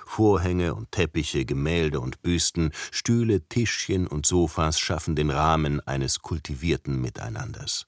Vorhänge 0.06 0.74
und 0.74 0.92
Teppiche, 0.92 1.44
Gemälde 1.44 1.98
und 1.98 2.22
Büsten, 2.22 2.70
Stühle, 2.90 3.40
Tischchen 3.48 4.06
und 4.06 4.26
Sofas 4.26 4.78
schaffen 4.78 5.16
den 5.16 5.30
Rahmen 5.30 5.80
eines 5.80 6.22
kultivierten 6.22 7.00
Miteinanders. 7.00 7.86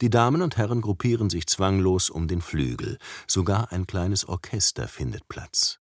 Die 0.00 0.10
Damen 0.10 0.42
und 0.42 0.56
Herren 0.56 0.80
gruppieren 0.80 1.30
sich 1.30 1.46
zwanglos 1.46 2.10
um 2.10 2.28
den 2.28 2.40
Flügel, 2.40 2.98
sogar 3.26 3.72
ein 3.72 3.86
kleines 3.86 4.28
Orchester 4.28 4.88
findet 4.88 5.28
Platz. 5.28 5.80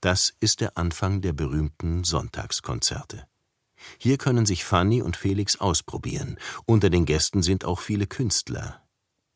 Das 0.00 0.34
ist 0.40 0.60
der 0.60 0.76
Anfang 0.76 1.22
der 1.22 1.32
berühmten 1.32 2.04
Sonntagskonzerte. 2.04 3.26
Hier 3.98 4.18
können 4.18 4.46
sich 4.46 4.64
Fanny 4.64 5.02
und 5.02 5.16
Felix 5.16 5.60
ausprobieren. 5.60 6.38
Unter 6.66 6.90
den 6.90 7.04
Gästen 7.04 7.42
sind 7.42 7.64
auch 7.64 7.80
viele 7.80 8.06
Künstler. 8.06 8.82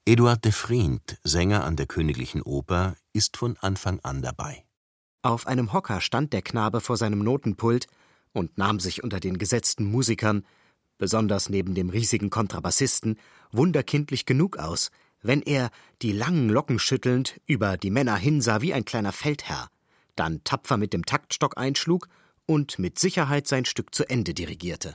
Eduard 0.04 0.44
de 0.44 0.52
Vriend, 0.52 1.18
Sänger 1.22 1.64
an 1.64 1.76
der 1.76 1.86
Königlichen 1.86 2.42
Oper, 2.42 2.96
ist 3.12 3.36
von 3.36 3.56
Anfang 3.58 4.00
an 4.00 4.22
dabei. 4.22 4.64
Auf 5.22 5.46
einem 5.46 5.72
Hocker 5.72 6.00
stand 6.00 6.32
der 6.32 6.42
Knabe 6.42 6.80
vor 6.80 6.96
seinem 6.96 7.18
Notenpult 7.18 7.88
und 8.32 8.56
nahm 8.56 8.80
sich 8.80 9.02
unter 9.02 9.20
den 9.20 9.38
gesetzten 9.38 9.90
Musikern, 9.90 10.46
besonders 10.98 11.48
neben 11.48 11.74
dem 11.74 11.90
riesigen 11.90 12.30
Kontrabassisten, 12.30 13.18
wunderkindlich 13.52 14.26
genug 14.26 14.58
aus, 14.58 14.90
wenn 15.22 15.42
er, 15.42 15.70
die 16.02 16.12
langen 16.12 16.48
Locken 16.48 16.78
schüttelnd, 16.78 17.40
über 17.46 17.76
die 17.76 17.90
Männer 17.90 18.16
hinsah 18.16 18.60
wie 18.60 18.74
ein 18.74 18.84
kleiner 18.84 19.12
Feldherr, 19.12 19.68
dann 20.16 20.42
tapfer 20.44 20.76
mit 20.76 20.92
dem 20.92 21.04
Taktstock 21.04 21.56
einschlug 21.56 22.08
und 22.46 22.78
mit 22.78 22.98
Sicherheit 22.98 23.46
sein 23.46 23.64
Stück 23.64 23.94
zu 23.94 24.08
Ende 24.08 24.34
dirigierte. 24.34 24.94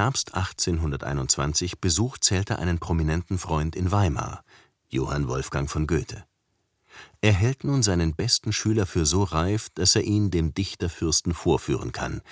Herbst 0.00 0.34
1821 0.34 1.78
besucht 1.78 2.24
Zelter 2.24 2.58
einen 2.58 2.78
prominenten 2.78 3.36
Freund 3.36 3.76
in 3.76 3.92
Weimar, 3.92 4.42
Johann 4.88 5.28
Wolfgang 5.28 5.68
von 5.70 5.86
Goethe. 5.86 6.24
Er 7.20 7.34
hält 7.34 7.64
nun 7.64 7.82
seinen 7.82 8.14
besten 8.14 8.54
Schüler 8.54 8.86
für 8.86 9.04
so 9.04 9.24
reif, 9.24 9.68
dass 9.74 9.94
er 9.94 10.04
ihn 10.04 10.30
dem 10.30 10.54
Dichterfürsten 10.54 11.34
vorführen 11.34 11.92
kann. 11.92 12.22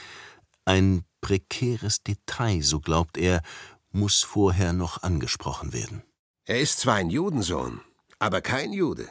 Ein 0.65 1.05
prekäres 1.21 2.03
Detail, 2.03 2.63
so 2.63 2.81
glaubt 2.81 3.19
er, 3.19 3.43
muss 3.91 4.23
vorher 4.23 4.73
noch 4.73 5.03
angesprochen 5.03 5.75
werden. 5.75 6.03
Er 6.47 6.61
ist 6.61 6.79
zwar 6.79 6.95
ein 6.95 7.11
Judensohn, 7.11 7.83
aber 8.19 8.41
kein 8.41 8.73
Jude. 8.73 9.11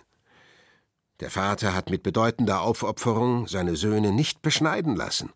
Der 1.20 1.30
Vater 1.30 1.76
hat 1.76 1.92
mit 1.92 2.02
bedeutender 2.02 2.62
Aufopferung 2.62 3.48
seine 3.48 3.76
Söhne 3.76 4.12
nicht 4.12 4.42
beschneiden 4.42 4.96
lassen 4.96 5.32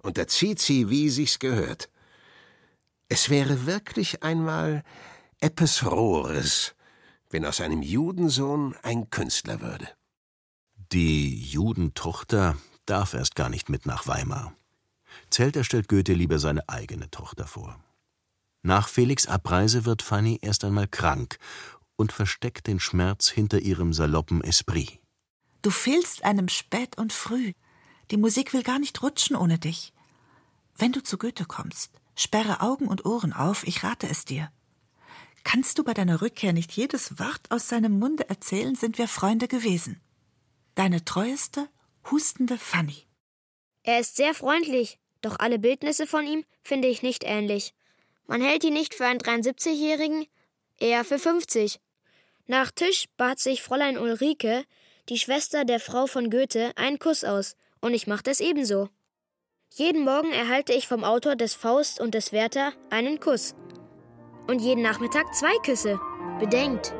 und 0.00 0.16
erzieht 0.16 0.58
sie, 0.58 0.88
wie 0.88 1.10
sich's 1.10 1.38
gehört. 1.38 1.90
Es 3.14 3.28
wäre 3.28 3.66
wirklich 3.66 4.22
einmal 4.22 4.82
etwas 5.38 5.84
Rohres, 5.84 6.74
wenn 7.28 7.44
aus 7.44 7.60
einem 7.60 7.82
Judensohn 7.82 8.74
ein 8.82 9.10
Künstler 9.10 9.60
würde. 9.60 9.86
Die 10.94 11.38
Judentochter 11.38 12.56
darf 12.86 13.12
erst 13.12 13.34
gar 13.34 13.50
nicht 13.50 13.68
mit 13.68 13.84
nach 13.84 14.06
Weimar. 14.06 14.54
Zelter 15.28 15.62
stellt 15.62 15.90
Goethe 15.90 16.14
lieber 16.14 16.38
seine 16.38 16.66
eigene 16.70 17.10
Tochter 17.10 17.46
vor. 17.46 17.78
Nach 18.62 18.88
Felix 18.88 19.26
Abreise 19.26 19.84
wird 19.84 20.00
Fanny 20.00 20.38
erst 20.40 20.64
einmal 20.64 20.88
krank 20.88 21.36
und 21.96 22.12
versteckt 22.12 22.66
den 22.66 22.80
Schmerz 22.80 23.28
hinter 23.28 23.58
ihrem 23.58 23.92
saloppen 23.92 24.42
Esprit. 24.42 25.00
Du 25.60 25.68
fehlst 25.68 26.24
einem 26.24 26.48
spät 26.48 26.96
und 26.96 27.12
früh. 27.12 27.52
Die 28.10 28.16
Musik 28.16 28.54
will 28.54 28.62
gar 28.62 28.78
nicht 28.78 29.02
rutschen 29.02 29.36
ohne 29.36 29.58
dich. 29.58 29.92
Wenn 30.78 30.92
du 30.92 31.02
zu 31.02 31.18
Goethe 31.18 31.44
kommst, 31.44 31.92
Sperre 32.14 32.60
Augen 32.60 32.88
und 32.88 33.04
Ohren 33.06 33.32
auf, 33.32 33.66
ich 33.66 33.84
rate 33.84 34.08
es 34.08 34.24
dir. 34.24 34.50
Kannst 35.44 35.78
du 35.78 35.84
bei 35.84 35.94
deiner 35.94 36.20
Rückkehr 36.22 36.52
nicht 36.52 36.72
jedes 36.72 37.18
Wort 37.18 37.50
aus 37.50 37.68
seinem 37.68 37.98
Munde 37.98 38.28
erzählen, 38.28 38.74
sind 38.74 38.98
wir 38.98 39.08
Freunde 39.08 39.48
gewesen. 39.48 40.00
Deine 40.74 41.04
treueste, 41.04 41.68
hustende 42.10 42.58
Fanny. 42.58 43.06
Er 43.82 43.98
ist 43.98 44.16
sehr 44.16 44.34
freundlich, 44.34 44.98
doch 45.20 45.38
alle 45.38 45.58
Bildnisse 45.58 46.06
von 46.06 46.26
ihm 46.26 46.44
finde 46.62 46.88
ich 46.88 47.02
nicht 47.02 47.24
ähnlich. 47.24 47.74
Man 48.26 48.40
hält 48.40 48.64
ihn 48.64 48.74
nicht 48.74 48.94
für 48.94 49.06
einen 49.06 49.20
73-Jährigen, 49.20 50.26
eher 50.78 51.04
für 51.04 51.18
50. 51.18 51.80
Nach 52.46 52.70
Tisch 52.70 53.06
bat 53.16 53.40
sich 53.40 53.62
Fräulein 53.62 53.98
Ulrike, 53.98 54.64
die 55.08 55.18
Schwester 55.18 55.64
der 55.64 55.80
Frau 55.80 56.06
von 56.06 56.30
Goethe, 56.30 56.72
einen 56.76 56.98
Kuss 56.98 57.24
aus, 57.24 57.56
und 57.80 57.94
ich 57.94 58.06
machte 58.06 58.30
es 58.30 58.40
ebenso. 58.40 58.88
Jeden 59.74 60.04
Morgen 60.04 60.32
erhalte 60.32 60.74
ich 60.74 60.86
vom 60.86 61.02
Autor 61.02 61.34
des 61.34 61.54
Faust 61.54 61.98
und 61.98 62.12
des 62.12 62.30
Werther 62.30 62.72
einen 62.90 63.20
Kuss. 63.20 63.54
Und 64.46 64.60
jeden 64.60 64.82
Nachmittag 64.82 65.34
zwei 65.34 65.56
Küsse. 65.64 65.98
Bedenkt. 66.38 66.94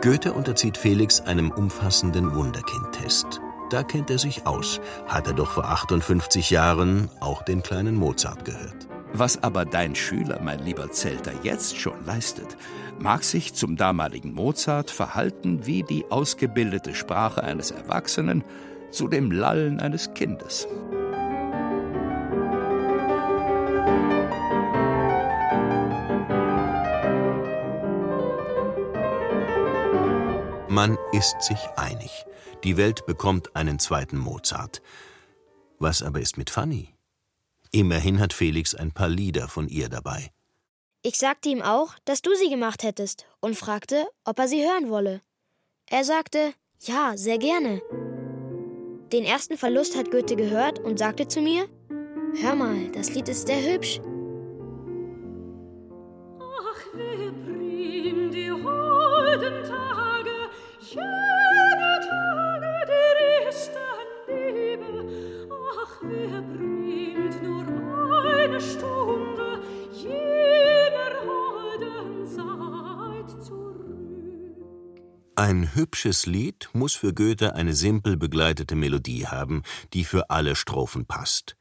Goethe 0.00 0.32
unterzieht 0.32 0.78
Felix 0.78 1.20
einem 1.20 1.50
umfassenden 1.50 2.34
Wunderkind-Test. 2.34 3.42
Da 3.70 3.82
kennt 3.82 4.10
er 4.10 4.18
sich 4.18 4.46
aus, 4.46 4.80
hat 5.08 5.26
er 5.26 5.32
doch 5.32 5.50
vor 5.50 5.64
58 5.64 6.50
Jahren 6.50 7.10
auch 7.20 7.42
den 7.42 7.62
kleinen 7.62 7.96
Mozart 7.96 8.44
gehört. 8.44 8.86
Was 9.12 9.42
aber 9.42 9.64
dein 9.64 9.94
Schüler, 9.94 10.40
mein 10.42 10.60
lieber 10.60 10.90
Zelter, 10.92 11.32
jetzt 11.42 11.76
schon 11.76 12.04
leistet, 12.04 12.56
mag 13.00 13.24
sich 13.24 13.54
zum 13.54 13.76
damaligen 13.76 14.32
Mozart 14.32 14.90
verhalten 14.90 15.66
wie 15.66 15.82
die 15.82 16.04
ausgebildete 16.10 16.94
Sprache 16.94 17.42
eines 17.42 17.72
Erwachsenen 17.72 18.44
zu 18.90 19.08
dem 19.08 19.32
Lallen 19.32 19.80
eines 19.80 20.14
Kindes. 20.14 20.68
Man 30.76 30.98
ist 31.10 31.40
sich 31.40 31.56
einig. 31.76 32.26
Die 32.62 32.76
Welt 32.76 33.06
bekommt 33.06 33.56
einen 33.56 33.78
zweiten 33.78 34.18
Mozart. 34.18 34.82
Was 35.78 36.02
aber 36.02 36.20
ist 36.20 36.36
mit 36.36 36.50
Fanny? 36.50 36.92
Immerhin 37.72 38.20
hat 38.20 38.34
Felix 38.34 38.74
ein 38.74 38.92
paar 38.92 39.08
Lieder 39.08 39.48
von 39.48 39.68
ihr 39.68 39.88
dabei. 39.88 40.30
Ich 41.00 41.16
sagte 41.16 41.48
ihm 41.48 41.62
auch, 41.62 41.94
dass 42.04 42.20
du 42.20 42.34
sie 42.34 42.50
gemacht 42.50 42.82
hättest 42.82 43.24
und 43.40 43.56
fragte, 43.56 44.06
ob 44.26 44.38
er 44.38 44.48
sie 44.48 44.68
hören 44.68 44.90
wolle. 44.90 45.22
Er 45.88 46.04
sagte, 46.04 46.52
ja, 46.82 47.16
sehr 47.16 47.38
gerne. 47.38 47.80
Den 49.14 49.24
ersten 49.24 49.56
Verlust 49.56 49.96
hat 49.96 50.10
Goethe 50.10 50.36
gehört 50.36 50.78
und 50.78 50.98
sagte 50.98 51.26
zu 51.26 51.40
mir, 51.40 51.70
Hör 52.34 52.54
mal, 52.54 52.92
das 52.92 53.14
Lied 53.14 53.30
ist 53.30 53.46
sehr 53.46 53.62
hübsch. 53.72 53.98
Ach, 56.38 56.80
wie 56.92 57.30
prim 57.30 58.30
die 58.30 58.52
holden 58.52 59.64
Tage, 59.64 59.85
Ein 75.38 75.74
hübsches 75.74 76.24
Lied 76.24 76.70
muss 76.72 76.94
für 76.94 77.12
Goethe 77.12 77.54
eine 77.54 77.74
simpel 77.74 78.16
begleitete 78.16 78.74
Melodie 78.74 79.26
haben, 79.26 79.64
die 79.92 80.04
für 80.04 80.30
alle 80.30 80.56
Strophen 80.56 81.04
passt. 81.04 81.56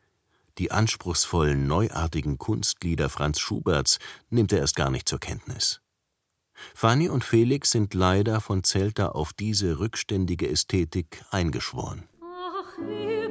Die 0.60 0.72
anspruchsvollen, 0.72 1.68
neuartigen 1.68 2.38
Kunstlieder 2.38 3.10
Franz 3.10 3.42
Schuberts 3.42 4.00
nimmt 4.30 4.54
er 4.54 4.60
erst 4.60 4.78
gar 4.78 4.90
nicht 4.90 5.10
zur 5.10 5.20
Kenntnis. 5.20 5.82
Fanny 6.74 7.10
und 7.10 7.26
Felix 7.26 7.72
sind 7.72 7.94
leider 7.94 8.40
von 8.40 8.64
Zelter 8.64 9.14
auf 9.14 9.34
diese 9.34 9.78
rückständige 9.78 10.48
Ästhetik 10.48 11.26
eingeschworen. 11.32 12.08
Ach, 12.22 13.25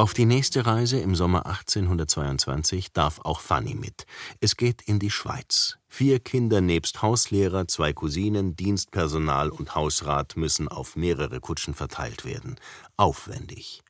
Auf 0.00 0.14
die 0.14 0.24
nächste 0.24 0.64
Reise 0.64 0.98
im 0.98 1.14
Sommer 1.14 1.44
1822 1.44 2.94
darf 2.94 3.20
auch 3.22 3.40
Fanny 3.40 3.74
mit. 3.74 4.06
Es 4.40 4.56
geht 4.56 4.80
in 4.80 4.98
die 4.98 5.10
Schweiz. 5.10 5.76
Vier 5.88 6.20
Kinder 6.20 6.62
nebst 6.62 7.02
Hauslehrer, 7.02 7.68
zwei 7.68 7.92
Cousinen, 7.92 8.56
Dienstpersonal 8.56 9.50
und 9.50 9.74
Hausrat 9.74 10.38
müssen 10.38 10.68
auf 10.68 10.96
mehrere 10.96 11.40
Kutschen 11.40 11.74
verteilt 11.74 12.24
werden. 12.24 12.56
Aufwendig. 12.96 13.82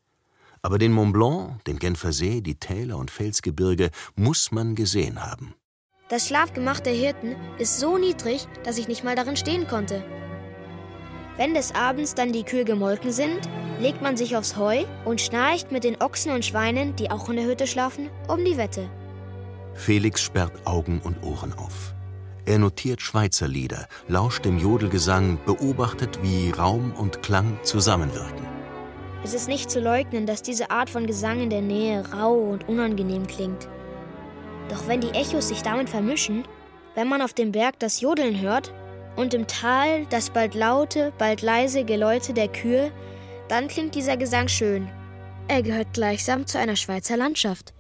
Aber 0.63 0.79
den 0.79 0.91
Mont 0.91 1.13
Blanc, 1.13 1.65
den 1.67 1.79
Genfersee, 1.79 2.41
die 2.41 2.57
Täler 2.57 2.99
und 2.99 3.13
Felsgebirge 3.13 3.93
muss 4.17 4.51
man 4.51 4.75
gesehen 4.75 5.25
haben. 5.25 5.55
Das 6.09 6.27
Schlafgemach 6.27 6.81
der 6.81 6.95
Hirten 6.95 7.37
ist 7.61 7.79
so 7.79 7.99
niedrig, 7.99 8.49
dass 8.65 8.79
ich 8.79 8.89
nicht 8.89 9.05
mal 9.05 9.15
darin 9.15 9.37
stehen 9.37 9.69
konnte. 9.69 10.05
Wenn 11.37 11.55
des 11.55 11.73
Abends 11.73 12.17
dann 12.17 12.33
die 12.33 12.43
Kühe 12.43 12.65
gemolken 12.65 13.13
sind, 13.13 13.49
legt 13.81 14.03
man 14.03 14.17
sich 14.17 14.37
aufs 14.37 14.57
Heu 14.57 14.85
und 15.05 15.21
schnarcht 15.21 15.73
mit 15.73 15.85
den 15.85 16.01
Ochsen 16.01 16.33
und 16.33 16.45
Schweinen, 16.45 16.95
die 16.97 17.11
auch 17.11 17.29
in 17.29 17.37
der 17.37 17.47
Hütte 17.47 17.67
schlafen, 17.67 18.11
um 18.29 18.45
die 18.45 18.57
Wette. 18.57 18.89
Felix 19.75 20.21
sperrt 20.21 20.53
Augen 20.67 21.01
und 21.03 21.23
Ohren 21.23 21.55
auf. 21.55 21.95
Er 22.45 22.59
notiert 22.59 23.01
Schweizer 23.01 23.49
Lieder, 23.49 23.87
lauscht 24.09 24.45
dem 24.45 24.59
Jodelgesang, 24.59 25.39
beobachtet, 25.47 26.19
wie 26.23 26.51
Raum 26.51 26.93
und 26.93 27.23
Klang 27.23 27.59
zusammenwirken. 27.63 28.47
Es 29.23 29.35
ist 29.35 29.49
nicht 29.49 29.71
zu 29.71 29.81
leugnen, 29.81 30.27
dass 30.27 30.43
diese 30.43 30.71
Art 30.71 30.91
von 30.91 31.07
Gesang 31.07 31.41
in 31.41 31.51
der 31.51 31.61
Nähe 31.61 32.05
rau 32.13 32.35
und 32.35 32.69
unangenehm 32.69 33.27
klingt. 33.27 33.69
Doch 34.69 34.89
wenn 34.89 35.01
die 35.01 35.11
Echos 35.11 35.49
sich 35.49 35.63
damit 35.63 35.91
vermischen, 35.91 36.45
wenn 36.95 37.09
man 37.09 37.23
auf 37.23 37.35
dem 37.35 37.53
Berg 37.53 37.79
das 37.79 38.01
Jodeln 38.01 38.41
hört 38.41 38.73
und 39.17 39.35
im 39.35 39.47
Tal 39.47 40.07
das 40.07 40.31
bald 40.31 40.55
laute, 40.55 41.13
bald 41.19 41.43
leise 41.43 41.85
Geläute 41.85 42.33
der 42.33 42.49
Kühe, 42.49 42.91
dann 43.51 43.67
klingt 43.67 43.97
dieser 43.97 44.17
Gesang 44.17 44.47
schön. 44.47 44.89
Er 45.49 45.63
gehört 45.63 45.93
gleichsam 45.93 46.47
zu 46.47 46.59
einer 46.59 46.77
Schweizer 46.77 47.17
Landschaft. 47.17 47.75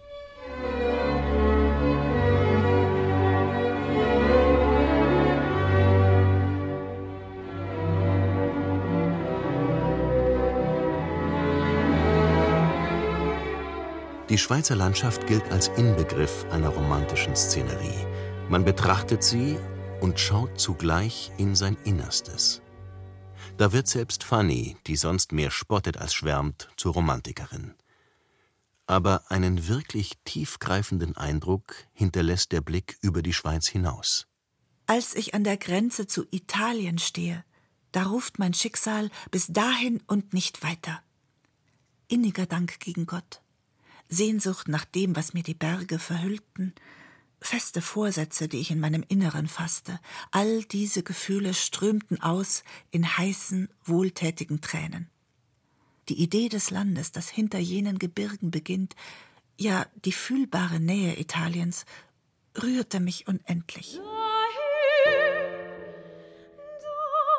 Die 14.28 14.38
Schweizer 14.38 14.74
Landschaft 14.76 15.26
gilt 15.26 15.42
als 15.50 15.68
Inbegriff 15.76 16.46
einer 16.50 16.68
romantischen 16.68 17.34
Szenerie. 17.36 18.06
Man 18.48 18.64
betrachtet 18.64 19.22
sie 19.22 19.56
und 20.00 20.18
schaut 20.18 20.58
zugleich 20.58 21.30
in 21.36 21.54
sein 21.54 21.76
Innerstes. 21.84 22.60
Da 23.60 23.72
wird 23.72 23.88
selbst 23.88 24.24
Fanny, 24.24 24.78
die 24.86 24.96
sonst 24.96 25.32
mehr 25.32 25.50
spottet 25.50 25.98
als 25.98 26.14
schwärmt, 26.14 26.70
zur 26.78 26.94
Romantikerin. 26.94 27.74
Aber 28.86 29.30
einen 29.30 29.68
wirklich 29.68 30.16
tiefgreifenden 30.24 31.14
Eindruck 31.14 31.74
hinterlässt 31.92 32.52
der 32.52 32.62
Blick 32.62 32.96
über 33.02 33.20
die 33.20 33.34
Schweiz 33.34 33.68
hinaus. 33.68 34.26
Als 34.86 35.14
ich 35.14 35.34
an 35.34 35.44
der 35.44 35.58
Grenze 35.58 36.06
zu 36.06 36.24
Italien 36.30 36.96
stehe, 36.96 37.44
da 37.92 38.04
ruft 38.04 38.38
mein 38.38 38.54
Schicksal 38.54 39.10
bis 39.30 39.48
dahin 39.48 40.00
und 40.06 40.32
nicht 40.32 40.62
weiter. 40.62 41.02
Inniger 42.08 42.46
Dank 42.46 42.80
gegen 42.80 43.04
Gott. 43.04 43.42
Sehnsucht 44.08 44.68
nach 44.68 44.86
dem, 44.86 45.16
was 45.16 45.34
mir 45.34 45.42
die 45.42 45.52
Berge 45.52 45.98
verhüllten, 45.98 46.74
feste 47.40 47.80
Vorsätze, 47.80 48.48
die 48.48 48.58
ich 48.58 48.70
in 48.70 48.80
meinem 48.80 49.04
Inneren 49.08 49.48
fasste, 49.48 49.98
all 50.30 50.62
diese 50.64 51.02
Gefühle 51.02 51.54
strömten 51.54 52.22
aus 52.22 52.64
in 52.90 53.16
heißen, 53.16 53.68
wohltätigen 53.84 54.60
Tränen. 54.60 55.08
Die 56.08 56.20
Idee 56.20 56.48
des 56.48 56.70
Landes, 56.70 57.12
das 57.12 57.28
hinter 57.28 57.58
jenen 57.58 57.98
Gebirgen 57.98 58.50
beginnt, 58.50 58.96
ja 59.58 59.86
die 60.04 60.12
fühlbare 60.12 60.80
Nähe 60.80 61.18
Italiens, 61.18 61.84
rührte 62.60 63.00
mich 63.00 63.28
unendlich. 63.28 64.00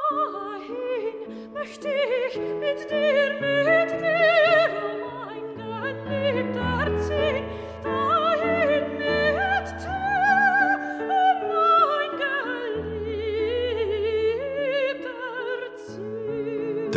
Dahin 0.09 1.53
möchte 1.53 1.89
ich 1.89 2.37
mit 2.37 2.89
dir, 2.89 3.40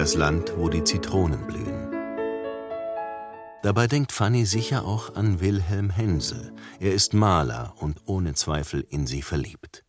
Das 0.04 0.16
Land, 0.16 0.52
wo 0.58 0.68
die 0.68 0.84
Zitronen 0.84 1.46
blühen. 1.46 1.90
Dabei 3.62 3.86
denkt 3.86 4.12
Fanny 4.12 4.44
sicher 4.44 4.84
auch 4.84 5.14
an 5.14 5.40
Wilhelm 5.40 5.88
Hensel. 5.88 6.52
Er 6.78 6.92
ist 6.92 7.14
Maler 7.14 7.72
und 7.78 8.02
ohne 8.04 8.34
Zweifel 8.34 8.86
in 8.90 9.06
sie 9.06 9.22
verliebt. 9.22 9.82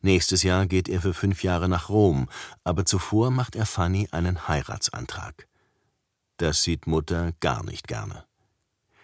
Nächstes 0.00 0.44
Jahr 0.44 0.66
geht 0.66 0.88
er 0.88 1.00
für 1.00 1.12
fünf 1.12 1.42
Jahre 1.42 1.68
nach 1.68 1.88
Rom, 1.88 2.28
aber 2.62 2.84
zuvor 2.86 3.32
macht 3.32 3.56
er 3.56 3.66
Fanny 3.66 4.06
einen 4.12 4.46
Heiratsantrag. 4.46 5.48
Das 6.36 6.62
sieht 6.62 6.86
Mutter 6.86 7.32
gar 7.40 7.64
nicht 7.64 7.88
gerne. 7.88 8.26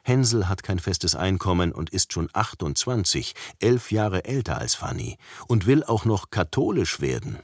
Hänsel 0.04 0.48
hat 0.48 0.62
kein 0.62 0.78
festes 0.78 1.16
Einkommen 1.16 1.72
und 1.72 1.90
ist 1.90 2.12
schon 2.12 2.28
28, 2.32 3.34
elf 3.58 3.90
Jahre 3.90 4.24
älter 4.24 4.58
als 4.58 4.76
Fanny 4.76 5.18
und 5.48 5.66
will 5.66 5.82
auch 5.82 6.04
noch 6.04 6.30
katholisch 6.30 7.00
werden. 7.00 7.40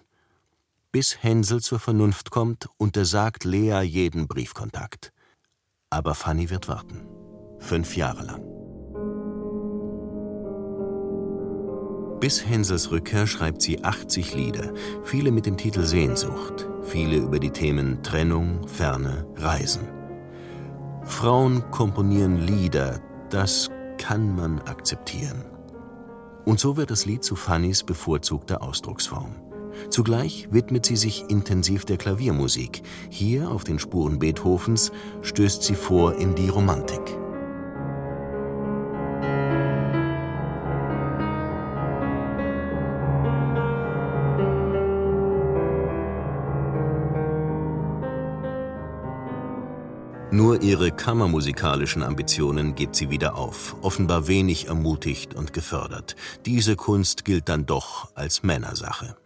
Bis 0.91 1.23
Hänsel 1.23 1.61
zur 1.61 1.79
Vernunft 1.79 2.31
kommt, 2.31 2.67
untersagt 2.79 3.45
Lea 3.45 3.83
jeden 3.83 4.27
Briefkontakt. 4.27 5.13
Aber 5.91 6.15
Fanny 6.15 6.49
wird 6.49 6.67
warten. 6.67 7.07
Fünf 7.59 7.95
Jahre 7.95 8.25
lang. 8.25 8.43
Bis 12.21 12.47
Hänsels 12.47 12.91
Rückkehr 12.91 13.27
schreibt 13.27 13.61
sie 13.61 13.85
80 13.85 14.35
Lieder, 14.35 14.73
viele 15.05 15.31
mit 15.31 15.45
dem 15.45 15.59
Titel 15.59 15.83
Sehnsucht, 15.83 16.67
viele 16.83 17.19
über 17.19 17.39
die 17.39 17.51
Themen 17.51 18.03
Trennung, 18.03 18.67
Ferne, 18.67 19.27
Reisen. 19.37 19.87
Frauen 21.05 21.71
komponieren 21.71 22.39
Lieder, 22.39 23.01
das 23.29 23.71
kann 23.99 24.35
man 24.35 24.59
akzeptieren. 24.63 25.45
Und 26.47 26.59
so 26.59 26.79
wird 26.79 26.91
das 26.91 27.05
Lied 27.05 27.25
zu 27.25 27.37
Fannys 27.37 27.85
bevorzugter 27.85 28.63
Ausdrucksform. 28.63 29.48
Zugleich 29.91 30.49
widmet 30.51 30.87
sie 30.87 30.97
sich 30.97 31.25
intensiv 31.29 31.85
der 31.85 31.97
Klaviermusik. 31.97 32.83
Hier, 33.11 33.51
auf 33.51 33.65
den 33.65 33.79
Spuren 33.79 34.19
Beethovens, 34.19 34.93
stößt 35.23 35.63
sie 35.63 35.75
vor 35.75 36.15
in 36.17 36.35
die 36.35 36.49
Romantik. 36.49 37.19
Nur 50.31 50.63
ihre 50.63 50.93
kammermusikalischen 50.93 52.03
Ambitionen 52.03 52.75
gibt 52.75 52.95
sie 52.95 53.11
wieder 53.11 53.37
auf, 53.37 53.75
offenbar 53.81 54.29
wenig 54.29 54.69
ermutigt 54.69 55.35
und 55.35 55.53
gefördert. 55.53 56.15
Diese 56.47 56.77
Kunst 56.77 57.25
gilt 57.25 57.49
dann 57.49 57.67
doch 57.67 58.11
als 58.15 58.45
Männersache. 58.45 59.17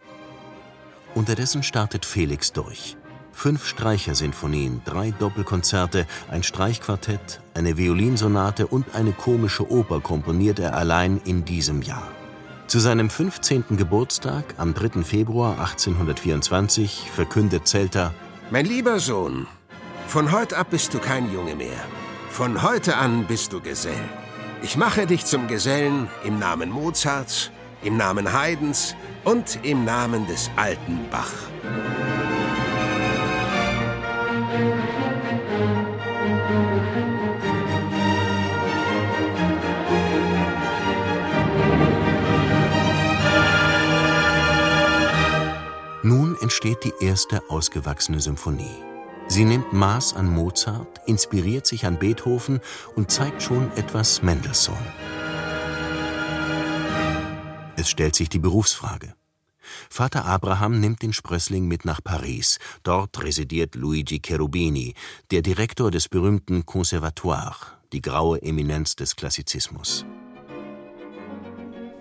Unterdessen 1.15 1.63
startet 1.63 2.05
Felix 2.05 2.51
durch. 2.53 2.97
Fünf 3.31 3.65
Streichersinfonien, 3.65 4.81
drei 4.85 5.11
Doppelkonzerte, 5.11 6.05
ein 6.29 6.43
Streichquartett, 6.43 7.41
eine 7.53 7.77
Violinsonate 7.77 8.67
und 8.67 8.93
eine 8.95 9.11
komische 9.11 9.69
Oper 9.71 10.01
komponiert 10.01 10.59
er 10.59 10.75
allein 10.75 11.19
in 11.25 11.45
diesem 11.45 11.81
Jahr. 11.81 12.07
Zu 12.67 12.79
seinem 12.79 13.09
15. 13.09 13.77
Geburtstag 13.77 14.55
am 14.57 14.73
3. 14.73 15.03
Februar 15.03 15.59
1824 15.59 17.09
verkündet 17.13 17.67
Zelter 17.67 18.13
Mein 18.51 18.65
lieber 18.65 18.99
Sohn, 18.99 19.47
von 20.07 20.31
heute 20.31 20.57
ab 20.57 20.67
bist 20.69 20.93
du 20.93 20.99
kein 20.99 21.31
Junge 21.31 21.55
mehr. 21.55 21.83
Von 22.29 22.61
heute 22.63 22.97
an 22.97 23.25
bist 23.27 23.53
du 23.53 23.61
Gesell. 23.61 24.09
Ich 24.61 24.77
mache 24.77 25.05
dich 25.05 25.25
zum 25.25 25.47
Gesellen 25.47 26.07
im 26.23 26.39
Namen 26.39 26.69
Mozarts, 26.69 27.51
im 27.83 27.97
Namen 27.97 28.31
Haydns 28.31 28.95
und 29.23 29.59
im 29.63 29.85
Namen 29.85 30.27
des 30.27 30.49
alten 30.55 30.99
Bach. 31.09 31.31
Nun 46.05 46.35
entsteht 46.41 46.83
die 46.83 46.93
erste 46.99 47.41
ausgewachsene 47.49 48.19
Symphonie. 48.19 48.83
Sie 49.29 49.45
nimmt 49.45 49.71
Maß 49.71 50.15
an 50.15 50.29
Mozart, 50.29 50.99
inspiriert 51.05 51.65
sich 51.65 51.85
an 51.85 51.97
Beethoven 51.97 52.59
und 52.95 53.09
zeigt 53.09 53.41
schon 53.41 53.71
etwas 53.77 54.21
Mendelssohn. 54.21 54.75
Es 57.75 57.89
stellt 57.89 58.15
sich 58.15 58.29
die 58.29 58.39
Berufsfrage. 58.39 59.15
Vater 59.89 60.25
Abraham 60.25 60.79
nimmt 60.79 61.01
den 61.01 61.13
Sprössling 61.13 61.67
mit 61.67 61.85
nach 61.85 62.03
Paris. 62.03 62.59
Dort 62.83 63.21
residiert 63.23 63.75
Luigi 63.75 64.19
Cherubini, 64.19 64.93
der 65.31 65.41
Direktor 65.41 65.89
des 65.89 66.09
berühmten 66.09 66.65
Conservatoire, 66.65 67.55
die 67.91 68.01
graue 68.01 68.41
Eminenz 68.41 68.95
des 68.95 69.15
Klassizismus. 69.15 70.05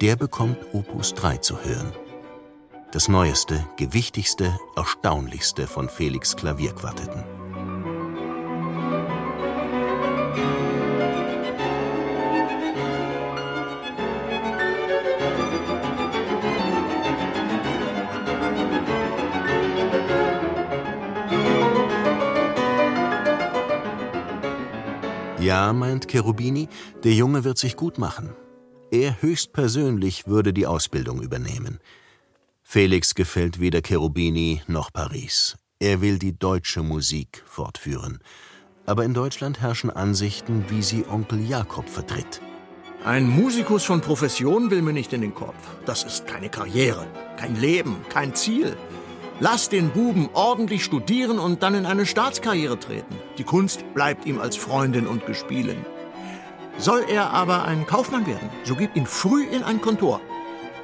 Der 0.00 0.16
bekommt 0.16 0.58
Opus 0.72 1.14
3 1.14 1.36
zu 1.38 1.62
hören. 1.64 1.92
Das 2.90 3.08
neueste, 3.08 3.66
gewichtigste, 3.76 4.58
erstaunlichste 4.76 5.66
von 5.66 5.88
Felix 5.88 6.36
Klavierquartetten. 6.36 7.41
Ja, 25.42 25.72
meint 25.72 26.06
Cherubini, 26.06 26.68
der 27.02 27.14
Junge 27.14 27.42
wird 27.42 27.58
sich 27.58 27.76
gut 27.76 27.98
machen. 27.98 28.30
Er 28.92 29.20
höchstpersönlich 29.20 30.28
würde 30.28 30.52
die 30.52 30.68
Ausbildung 30.68 31.20
übernehmen. 31.20 31.80
Felix 32.62 33.16
gefällt 33.16 33.58
weder 33.58 33.80
Cherubini 33.82 34.62
noch 34.68 34.92
Paris. 34.92 35.56
Er 35.80 36.00
will 36.00 36.20
die 36.20 36.38
deutsche 36.38 36.84
Musik 36.84 37.42
fortführen. 37.44 38.20
Aber 38.86 39.04
in 39.04 39.14
Deutschland 39.14 39.60
herrschen 39.60 39.90
Ansichten, 39.90 40.64
wie 40.68 40.82
sie 40.82 41.04
Onkel 41.10 41.40
Jakob 41.40 41.88
vertritt. 41.88 42.40
Ein 43.04 43.28
Musikus 43.28 43.82
von 43.82 44.00
Profession 44.00 44.70
will 44.70 44.80
mir 44.80 44.92
nicht 44.92 45.12
in 45.12 45.22
den 45.22 45.34
Kopf. 45.34 45.56
Das 45.86 46.04
ist 46.04 46.28
keine 46.28 46.50
Karriere, 46.50 47.04
kein 47.36 47.56
Leben, 47.56 47.96
kein 48.10 48.32
Ziel. 48.36 48.76
Lass 49.44 49.68
den 49.68 49.90
Buben 49.90 50.28
ordentlich 50.34 50.84
studieren 50.84 51.40
und 51.40 51.64
dann 51.64 51.74
in 51.74 51.84
eine 51.84 52.06
Staatskarriere 52.06 52.78
treten. 52.78 53.18
Die 53.38 53.42
Kunst 53.42 53.82
bleibt 53.92 54.24
ihm 54.24 54.40
als 54.40 54.54
Freundin 54.56 55.08
und 55.08 55.26
Gespielin. 55.26 55.84
Soll 56.78 57.04
er 57.08 57.30
aber 57.30 57.64
ein 57.64 57.84
Kaufmann 57.84 58.24
werden, 58.24 58.50
so 58.62 58.76
gib 58.76 58.94
ihn 58.94 59.04
früh 59.04 59.44
in 59.44 59.64
ein 59.64 59.80
Kontor. 59.80 60.20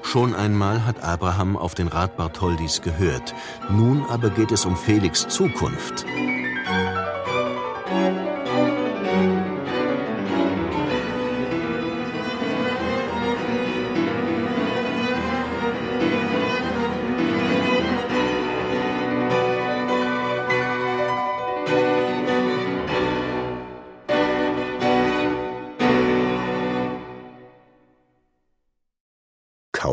Schon 0.02 0.34
einmal 0.34 0.84
hat 0.84 1.04
Abraham 1.04 1.56
auf 1.56 1.76
den 1.76 1.86
Rat 1.86 2.16
Bartholdis 2.16 2.82
gehört. 2.82 3.32
Nun 3.70 4.04
aber 4.08 4.28
geht 4.30 4.50
es 4.50 4.64
um 4.64 4.76
Felix 4.76 5.28
Zukunft. 5.28 6.04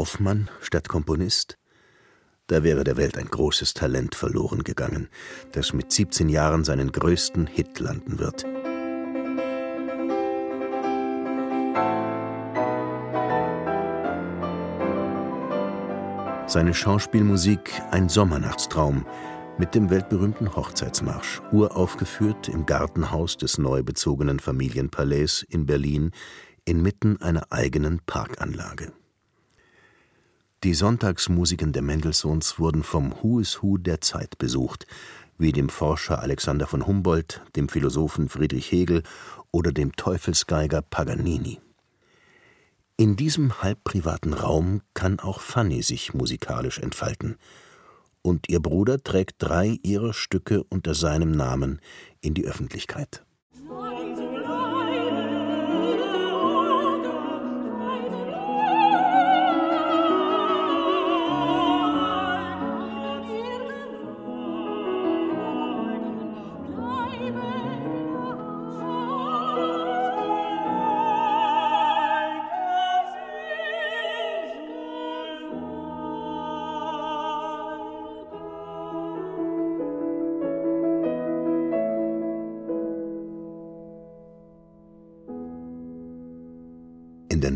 Kaufmann 0.06 0.52
statt 0.62 0.88
Komponist? 0.88 1.58
Da 2.46 2.62
wäre 2.62 2.84
der 2.84 2.96
Welt 2.96 3.18
ein 3.18 3.26
großes 3.26 3.74
Talent 3.74 4.13
verloren 4.13 4.63
gegangen, 4.63 5.10
das 5.54 5.74
mit 5.74 5.91
17 5.91 6.30
Jahren 6.30 6.63
seinen 6.63 6.91
größten 6.91 7.48
Hit 7.48 7.80
landen 7.80 8.20
wird. 8.20 8.44
Seine 16.48 16.76
Schauspielmusik 16.76 17.72
ein 17.89 18.08
Sommernachtstraum 18.08 19.08
mit 19.58 19.74
dem 19.74 19.89
weltberühmten 19.89 20.56
Hochzeitsmarsch, 20.56 21.41
uraufgeführt 21.52 22.48
im 22.48 22.68
Gartenhaus 22.68 23.38
des 23.38 23.58
neu 23.58 23.82
bezogenen 23.82 24.39
Familienpalais 24.39 25.44
in 25.50 25.65
Berlin 25.65 26.12
inmitten 26.63 27.20
einer 27.24 27.52
eigenen 27.52 28.02
Parkanlage. 28.06 28.94
Die 30.65 30.73
Sonntagsmusiken 30.73 31.73
der 31.73 31.84
Mendelssohns 31.84 32.58
wurden 32.58 32.82
vom 32.82 33.13
Who 33.21 33.39
is 33.39 33.62
Who 33.62 33.78
der 33.78 34.01
Zeit 34.01 34.39
besucht, 34.39 34.88
wie 35.38 35.51
dem 35.51 35.69
Forscher 35.69 36.23
Alexander 36.23 36.65
von 36.65 36.88
Humboldt, 36.88 37.43
dem 37.56 37.69
Philosophen 37.69 38.30
Friedrich 38.30 38.71
Hegel 38.71 39.04
oder 39.51 39.71
dem 39.71 39.95
Teufelsgeiger 39.95 40.82
Paganini. 40.82 41.60
In 42.97 43.15
diesem 43.15 43.62
halb 43.62 43.84
privaten 43.84 44.34
Raum 44.34 44.82
kann 44.95 45.19
auch 45.19 45.39
Fanny 45.39 45.84
sich 45.84 46.15
musikalisch 46.15 46.80
entfalten, 46.80 47.38
und 48.23 48.49
ihr 48.49 48.60
Bruder 48.60 49.04
trägt 49.04 49.36
drei 49.38 49.78
ihrer 49.84 50.13
Stücke 50.13 50.63
unter 50.63 50.95
seinem 50.95 51.30
Namen 51.30 51.80
in 52.21 52.34
die 52.34 52.45
Öffentlichkeit. 52.45 53.23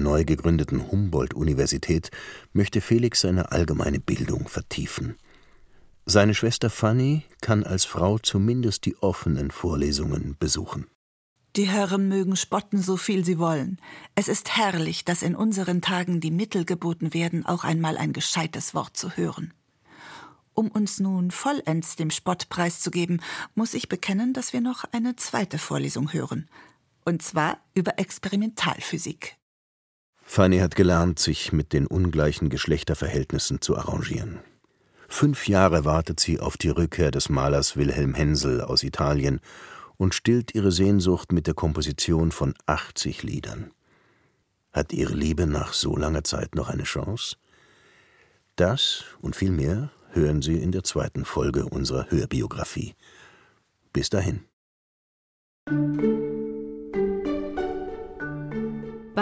Neu 0.10 0.26
gegründeten 0.26 0.92
Humboldt-Universität 0.92 2.10
möchte 2.52 2.82
Felix 2.82 3.22
seine 3.22 3.52
allgemeine 3.52 4.00
Bildung 4.00 4.48
vertiefen. 4.48 5.18
Seine 6.08 6.34
Schwester 6.34 6.72
Fanny 6.72 7.26
kann 7.42 7.64
als 7.64 7.86
Frau 7.86 8.18
zumindest 8.18 8.86
die 8.86 8.98
offenen 8.98 9.52
Vorlesungen 9.52 10.36
besuchen. 10.40 10.88
Die 11.56 11.68
Herren 11.68 12.08
mögen 12.08 12.36
spotten, 12.36 12.82
so 12.82 12.98
viel 12.98 13.24
sie 13.24 13.38
wollen. 13.38 13.80
Es 14.16 14.28
ist 14.28 14.58
herrlich, 14.58 15.06
dass 15.06 15.22
in 15.22 15.36
unseren 15.36 15.82
Tagen 15.82 16.20
die 16.22 16.32
Mittel 16.32 16.66
geboten 16.66 17.14
werden, 17.14 17.46
auch 17.46 17.64
einmal 17.64 17.96
ein 17.96 18.12
gescheites 18.12 18.74
Wort 18.74 18.98
zu 18.98 19.16
hören. 19.16 19.54
Um 20.56 20.70
uns 20.70 21.00
nun 21.00 21.30
vollends 21.30 21.98
dem 21.98 22.10
Spott 22.10 22.50
preiszugeben, 22.50 23.22
muss 23.54 23.76
ich 23.76 23.90
bekennen, 23.90 24.34
dass 24.34 24.54
wir 24.54 24.62
noch 24.62 24.86
eine 24.92 25.16
zweite 25.18 25.60
Vorlesung 25.60 26.14
hören. 26.14 26.50
Und 27.06 27.22
zwar 27.22 27.60
über 27.76 28.00
Experimentalphysik. 28.00 29.39
Fanny 30.32 30.60
hat 30.60 30.76
gelernt, 30.76 31.18
sich 31.18 31.54
mit 31.54 31.74
den 31.74 31.88
ungleichen 31.88 32.50
Geschlechterverhältnissen 32.50 33.62
zu 33.62 33.76
arrangieren. 33.76 34.38
Fünf 35.08 35.48
Jahre 35.48 35.86
wartet 35.86 36.20
sie 36.20 36.40
auf 36.40 36.56
die 36.56 36.70
Rückkehr 36.70 37.10
des 37.10 37.30
Malers 37.30 37.78
Wilhelm 37.78 38.14
Hensel 38.14 38.62
aus 38.62 38.84
Italien 38.84 39.40
und 39.98 40.14
stillt 40.14 40.54
ihre 40.54 40.72
Sehnsucht 40.72 41.32
mit 41.32 41.48
der 41.48 41.56
Komposition 41.56 42.32
von 42.32 42.54
80 42.68 43.24
Liedern. 43.24 43.72
Hat 44.72 44.94
ihre 44.94 45.16
Liebe 45.16 45.48
nach 45.48 45.74
so 45.74 45.98
langer 45.98 46.24
Zeit 46.24 46.54
noch 46.54 46.70
eine 46.70 46.84
Chance? 46.84 47.36
Das 48.56 49.06
und 49.22 49.36
viel 49.36 49.52
mehr 49.52 49.90
hören 50.12 50.44
Sie 50.44 50.58
in 50.58 50.72
der 50.72 50.84
zweiten 50.84 51.26
Folge 51.26 51.66
unserer 51.66 52.06
Hörbiografie. 52.12 52.94
Bis 53.94 54.12
dahin. 54.12 54.46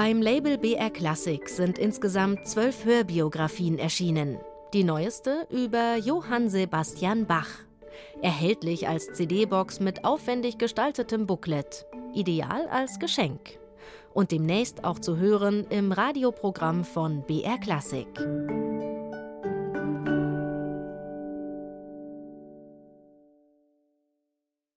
Beim 0.08 0.22
Label 0.22 0.58
BR 0.58 0.90
Classic 0.90 1.50
sind 1.50 1.78
insgesamt 1.78 2.48
zwölf 2.48 2.86
Hörbiografien 2.86 3.78
erschienen. 3.78 4.38
Die 4.74 4.86
neueste 4.86 5.46
über 5.50 5.98
Johann 5.98 6.48
Sebastian 6.48 7.26
Bach. 7.26 7.50
Erhältlich 8.22 8.88
als 8.88 9.12
CD-Box 9.12 9.82
mit 9.82 10.06
aufwendig 10.06 10.58
gestaltetem 10.58 11.28
Booklet. 11.28 11.86
Ideal 12.14 12.70
als 12.70 13.00
Geschenk. 13.00 13.60
Und 14.14 14.32
demnächst 14.32 14.86
auch 14.86 15.00
zu 15.00 15.18
hören 15.18 15.66
im 15.70 15.92
Radioprogramm 15.92 16.86
von 16.86 17.24
BR 17.24 17.58
Classic. 17.58 18.08